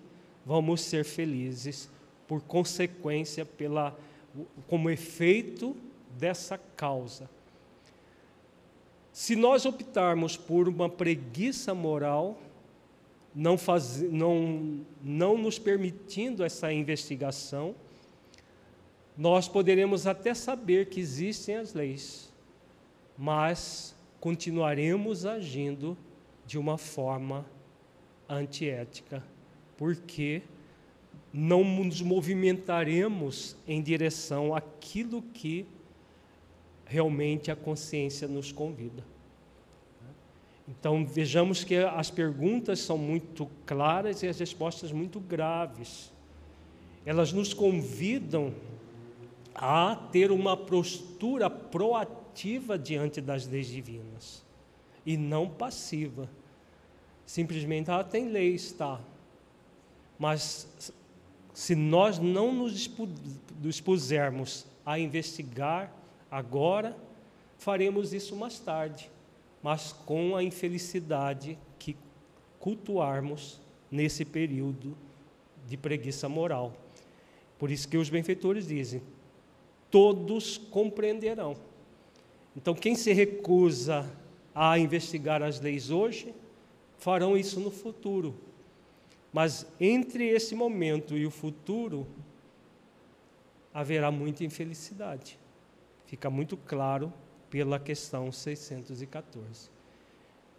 [0.45, 1.89] vamos ser felizes
[2.27, 3.97] por consequência, pela,
[4.67, 5.77] como efeito
[6.19, 7.29] dessa causa.
[9.13, 12.39] Se nós optarmos por uma preguiça moral,
[13.35, 17.75] não, faz, não, não nos permitindo essa investigação,
[19.17, 22.33] nós poderemos até saber que existem as leis,
[23.17, 23.92] mas
[24.23, 25.99] continuaremos agindo
[26.47, 27.45] de uma forma
[28.29, 29.21] antiética,
[29.77, 30.43] porque
[31.33, 35.67] não nos movimentaremos em direção àquilo que
[36.87, 39.05] realmente a consciência nos convida.
[40.69, 46.13] Então vejamos que as perguntas são muito claras e as respostas muito graves.
[47.05, 48.55] Elas nos convidam
[49.53, 54.43] a ter uma postura proativa ativa diante das leis divinas
[55.05, 56.29] e não passiva.
[57.27, 58.99] Simplesmente, ela ah, tem leis, tá.
[60.19, 60.93] Mas
[61.53, 62.91] se nós não nos
[63.61, 65.93] dispusermos a investigar
[66.31, 66.97] agora,
[67.59, 69.11] faremos isso mais tarde,
[69.63, 71.97] mas com a infelicidade que
[72.59, 73.61] cultuarmos
[73.91, 74.97] nesse período
[75.69, 76.73] de preguiça moral.
[77.59, 79.03] Por isso que os benfeitores dizem:
[79.91, 81.72] todos compreenderão.
[82.57, 84.09] Então, quem se recusa
[84.55, 86.35] a investigar as leis hoje,
[86.99, 88.35] farão isso no futuro.
[89.33, 92.07] Mas entre esse momento e o futuro,
[93.73, 95.39] haverá muita infelicidade.
[96.07, 97.13] Fica muito claro
[97.49, 99.71] pela questão 614.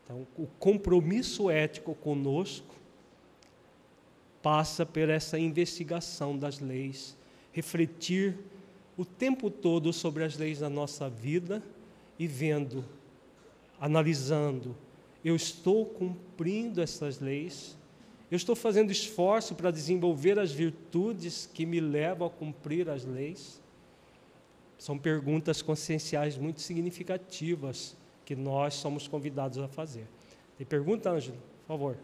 [0.03, 2.73] Então, o compromisso ético conosco
[4.41, 7.15] passa por essa investigação das leis,
[7.51, 8.37] refletir
[8.97, 11.63] o tempo todo sobre as leis da nossa vida
[12.17, 12.85] e vendo,
[13.79, 14.75] analisando,
[15.23, 17.77] eu estou cumprindo essas leis,
[18.29, 23.61] eu estou fazendo esforço para desenvolver as virtudes que me levam a cumprir as leis.
[24.77, 27.95] São perguntas conscienciais muito significativas
[28.25, 30.07] que nós somos convidados a fazer.
[30.57, 31.37] Tem pergunta, Ângelo?
[31.61, 31.97] Por favor.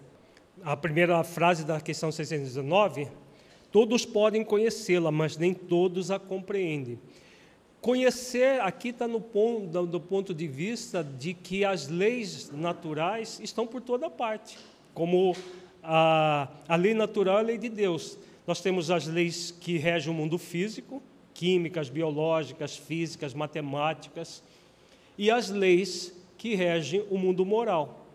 [0.62, 3.08] A primeira frase da questão 619:
[3.72, 7.00] Todos podem conhecê-la, mas nem todos a compreendem.
[7.82, 13.66] Conhecer aqui está no ponto, do ponto de vista de que as leis naturais estão
[13.66, 14.58] por toda parte,
[14.94, 15.34] como
[15.82, 18.18] a, a lei natural é a lei de Deus.
[18.46, 21.02] Nós temos as leis que regem o mundo físico,
[21.34, 24.44] químicas, biológicas, físicas, matemáticas,
[25.18, 28.06] e as leis que regem o mundo moral.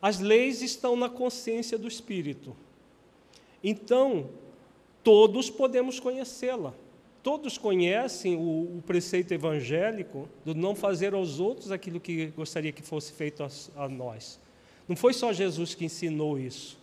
[0.00, 2.54] As leis estão na consciência do espírito.
[3.64, 4.28] Então,
[5.02, 6.74] todos podemos conhecê-la.
[7.22, 12.82] Todos conhecem o, o, preceito evangélico do não fazer aos outros aquilo que gostaria que
[12.82, 14.40] fosse feito a, a nós.
[14.88, 16.78] Não foi só Jesus que ensinou isso.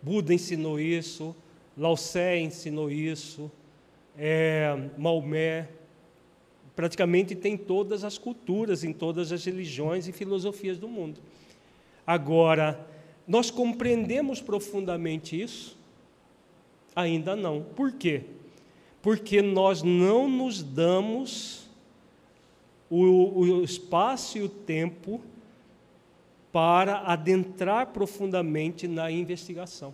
[0.00, 1.34] Buda ensinou isso,
[1.76, 3.50] Lao Tse ensinou isso,
[4.16, 5.68] é, Maomé.
[6.76, 11.20] Praticamente tem todas as culturas, em todas as religiões e filosofias do mundo.
[12.06, 12.86] Agora,
[13.26, 15.76] nós compreendemos profundamente isso?
[16.94, 17.62] Ainda não.
[17.62, 18.22] Por quê?
[19.04, 21.68] Porque nós não nos damos
[22.88, 25.20] o, o espaço e o tempo
[26.50, 29.92] para adentrar profundamente na investigação.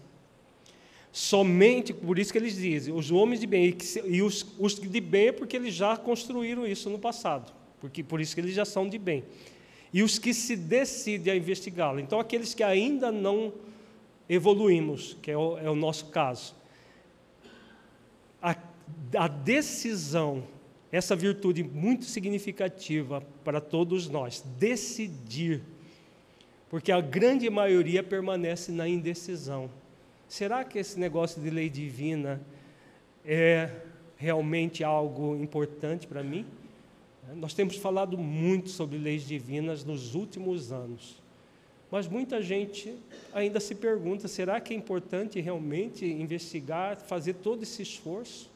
[1.11, 5.27] Somente, por isso que eles dizem, os homens de bem, e os, os de bem
[5.27, 8.89] é porque eles já construíram isso no passado, porque por isso que eles já são
[8.89, 9.25] de bem.
[9.93, 11.99] E os que se decidem a investigá-lo.
[11.99, 13.53] Então, aqueles que ainda não
[14.29, 16.60] evoluímos, que é o, é o nosso caso
[19.17, 20.45] a, decisão,
[20.91, 25.63] essa virtude muito significativa para todos nós, decidir,
[26.69, 29.71] porque a grande maioria permanece na indecisão.
[30.29, 32.41] Será que esse negócio de lei divina
[33.25, 33.71] é
[34.17, 36.47] realmente algo importante para mim?
[37.35, 41.21] Nós temos falado muito sobre leis divinas nos últimos anos.
[41.91, 42.95] Mas muita gente
[43.33, 48.50] ainda se pergunta: será que é importante realmente investigar, fazer todo esse esforço?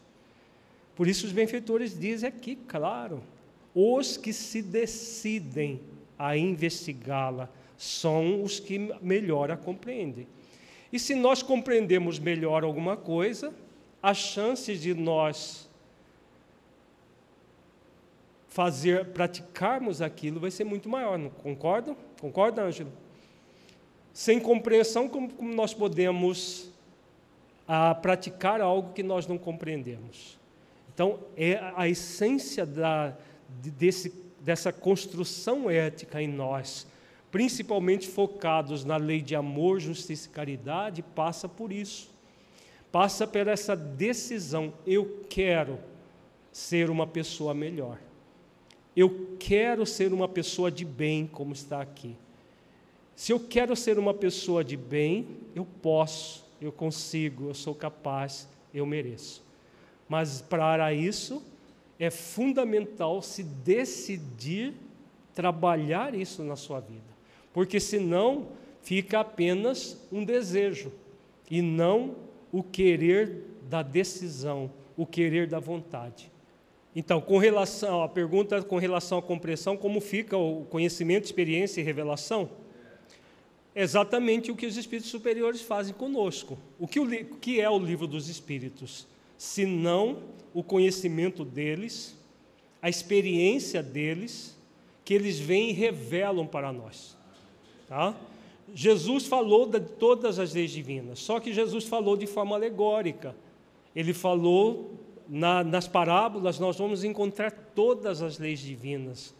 [0.95, 3.23] Por isso, os benfeitores dizem aqui, claro,
[3.75, 5.81] os que se decidem
[6.19, 10.27] a investigá-la são os que melhor a compreendem.
[10.93, 13.53] E se nós compreendemos melhor alguma coisa,
[14.01, 15.69] as chances de nós
[18.47, 21.97] fazer, praticarmos aquilo vai ser muito maior, não concordam?
[22.21, 22.93] Concorda, Ângelo?
[24.13, 26.71] Sem compreensão, como, como nós podemos
[27.67, 30.39] a, ah, praticar algo que nós não compreendemos?
[30.95, 33.17] Então, é a essência da,
[33.49, 36.87] desse, dessa construção ética em nós,
[37.33, 42.15] principalmente focados na lei de amor, justiça e caridade, passa por isso.
[42.93, 45.81] Passa por essa decisão: eu quero
[46.53, 47.99] ser uma pessoa melhor.
[48.97, 52.17] Eu quero ser uma pessoa de bem, como está aqui.
[53.17, 58.49] Se eu quero ser uma pessoa de bem, eu posso, eu consigo, eu sou capaz,
[58.73, 59.44] eu mereço.
[60.09, 61.43] Mas para isso
[61.99, 64.75] é fundamental se decidir
[65.35, 67.03] trabalhar isso na sua vida.
[67.53, 68.49] Porque senão
[68.83, 70.93] fica apenas um desejo
[71.51, 72.17] e não
[72.53, 76.31] o querer da decisão, o querer da vontade.
[76.95, 81.85] Então, com relação à pergunta com relação à compreensão, como fica o conhecimento, experiência e
[81.85, 82.49] revelação?
[83.75, 86.57] exatamente o que os espíritos superiores fazem conosco.
[86.79, 89.07] O que, o que é o livro dos espíritos?
[89.45, 90.19] Senão
[90.53, 92.17] o conhecimento deles,
[92.81, 94.57] a experiência deles,
[95.05, 97.17] que eles vêm e revelam para nós.
[97.89, 98.15] Tá?
[98.75, 103.35] Jesus falou de todas as leis divinas, só que Jesus falou de forma alegórica.
[103.95, 104.99] Ele falou
[105.29, 109.35] na, nas parábolas, nós vamos encontrar todas as leis divinas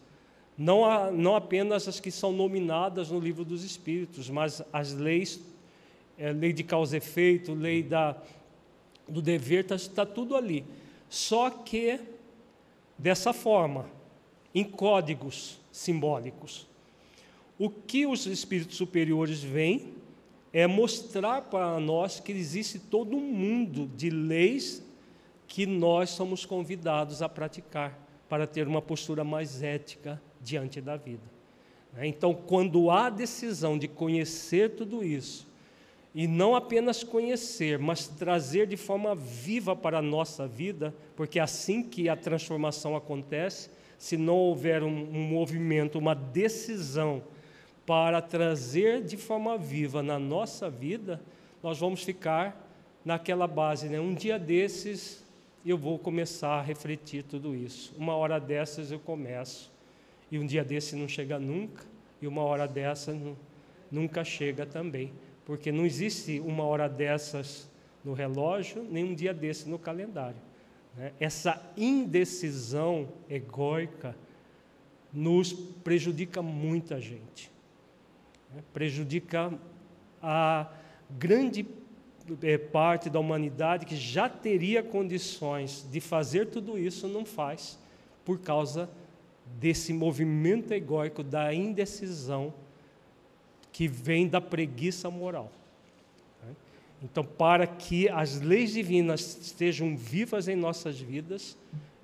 [0.57, 5.39] não, há, não apenas as que são nominadas no livro dos Espíritos, mas as leis,
[6.17, 8.15] é, lei de causa e efeito, lei da,
[9.07, 10.65] do dever, está tá tudo ali.
[11.09, 11.99] Só que
[12.97, 13.85] dessa forma,
[14.53, 16.65] em códigos simbólicos.
[17.59, 19.93] O que os espíritos superiores vêm
[20.53, 24.81] é mostrar para nós que existe todo um mundo de leis
[25.47, 27.99] que nós somos convidados a praticar
[28.29, 31.23] para ter uma postura mais ética diante da vida.
[31.93, 32.07] Né?
[32.07, 35.47] Então, quando há decisão de conhecer tudo isso,
[36.15, 41.41] e não apenas conhecer, mas trazer de forma viva para a nossa vida, porque é
[41.41, 47.21] assim que a transformação acontece, se não houver um, um movimento, uma decisão
[47.85, 51.21] para trazer de forma viva na nossa vida,
[51.61, 52.65] nós vamos ficar
[53.03, 53.99] naquela base, né?
[53.99, 55.21] Um dia desses
[55.65, 57.93] eu vou começar a refletir tudo isso.
[57.97, 59.69] Uma hora dessas eu começo
[60.31, 61.83] e um dia desse não chega nunca,
[62.21, 63.15] e uma hora dessa
[63.91, 65.11] nunca chega também,
[65.45, 67.69] porque não existe uma hora dessas
[68.03, 70.37] no relógio, nem um dia desse no calendário.
[70.95, 71.11] Né?
[71.19, 74.15] Essa indecisão egóica
[75.13, 77.51] nos prejudica muita gente,
[78.53, 78.61] né?
[78.73, 79.53] prejudica
[80.21, 80.69] a
[81.09, 81.65] grande
[82.41, 87.79] é, parte da humanidade que já teria condições de fazer tudo isso, não faz,
[88.23, 88.89] por causa
[89.59, 92.53] desse movimento egóico da indecisão
[93.75, 95.51] que vem da preguiça moral.
[97.03, 101.57] Então, para que as leis divinas estejam vivas em nossas vidas,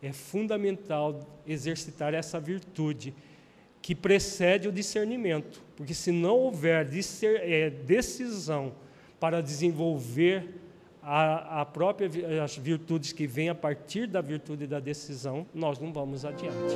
[0.03, 3.13] é fundamental exercitar essa virtude
[3.81, 6.85] que precede o discernimento, porque se não houver
[7.23, 8.73] é, decisão
[9.17, 10.49] para desenvolver
[11.01, 15.93] a, a própria as virtudes que vêm a partir da virtude da decisão, nós não
[15.93, 16.75] vamos adiante.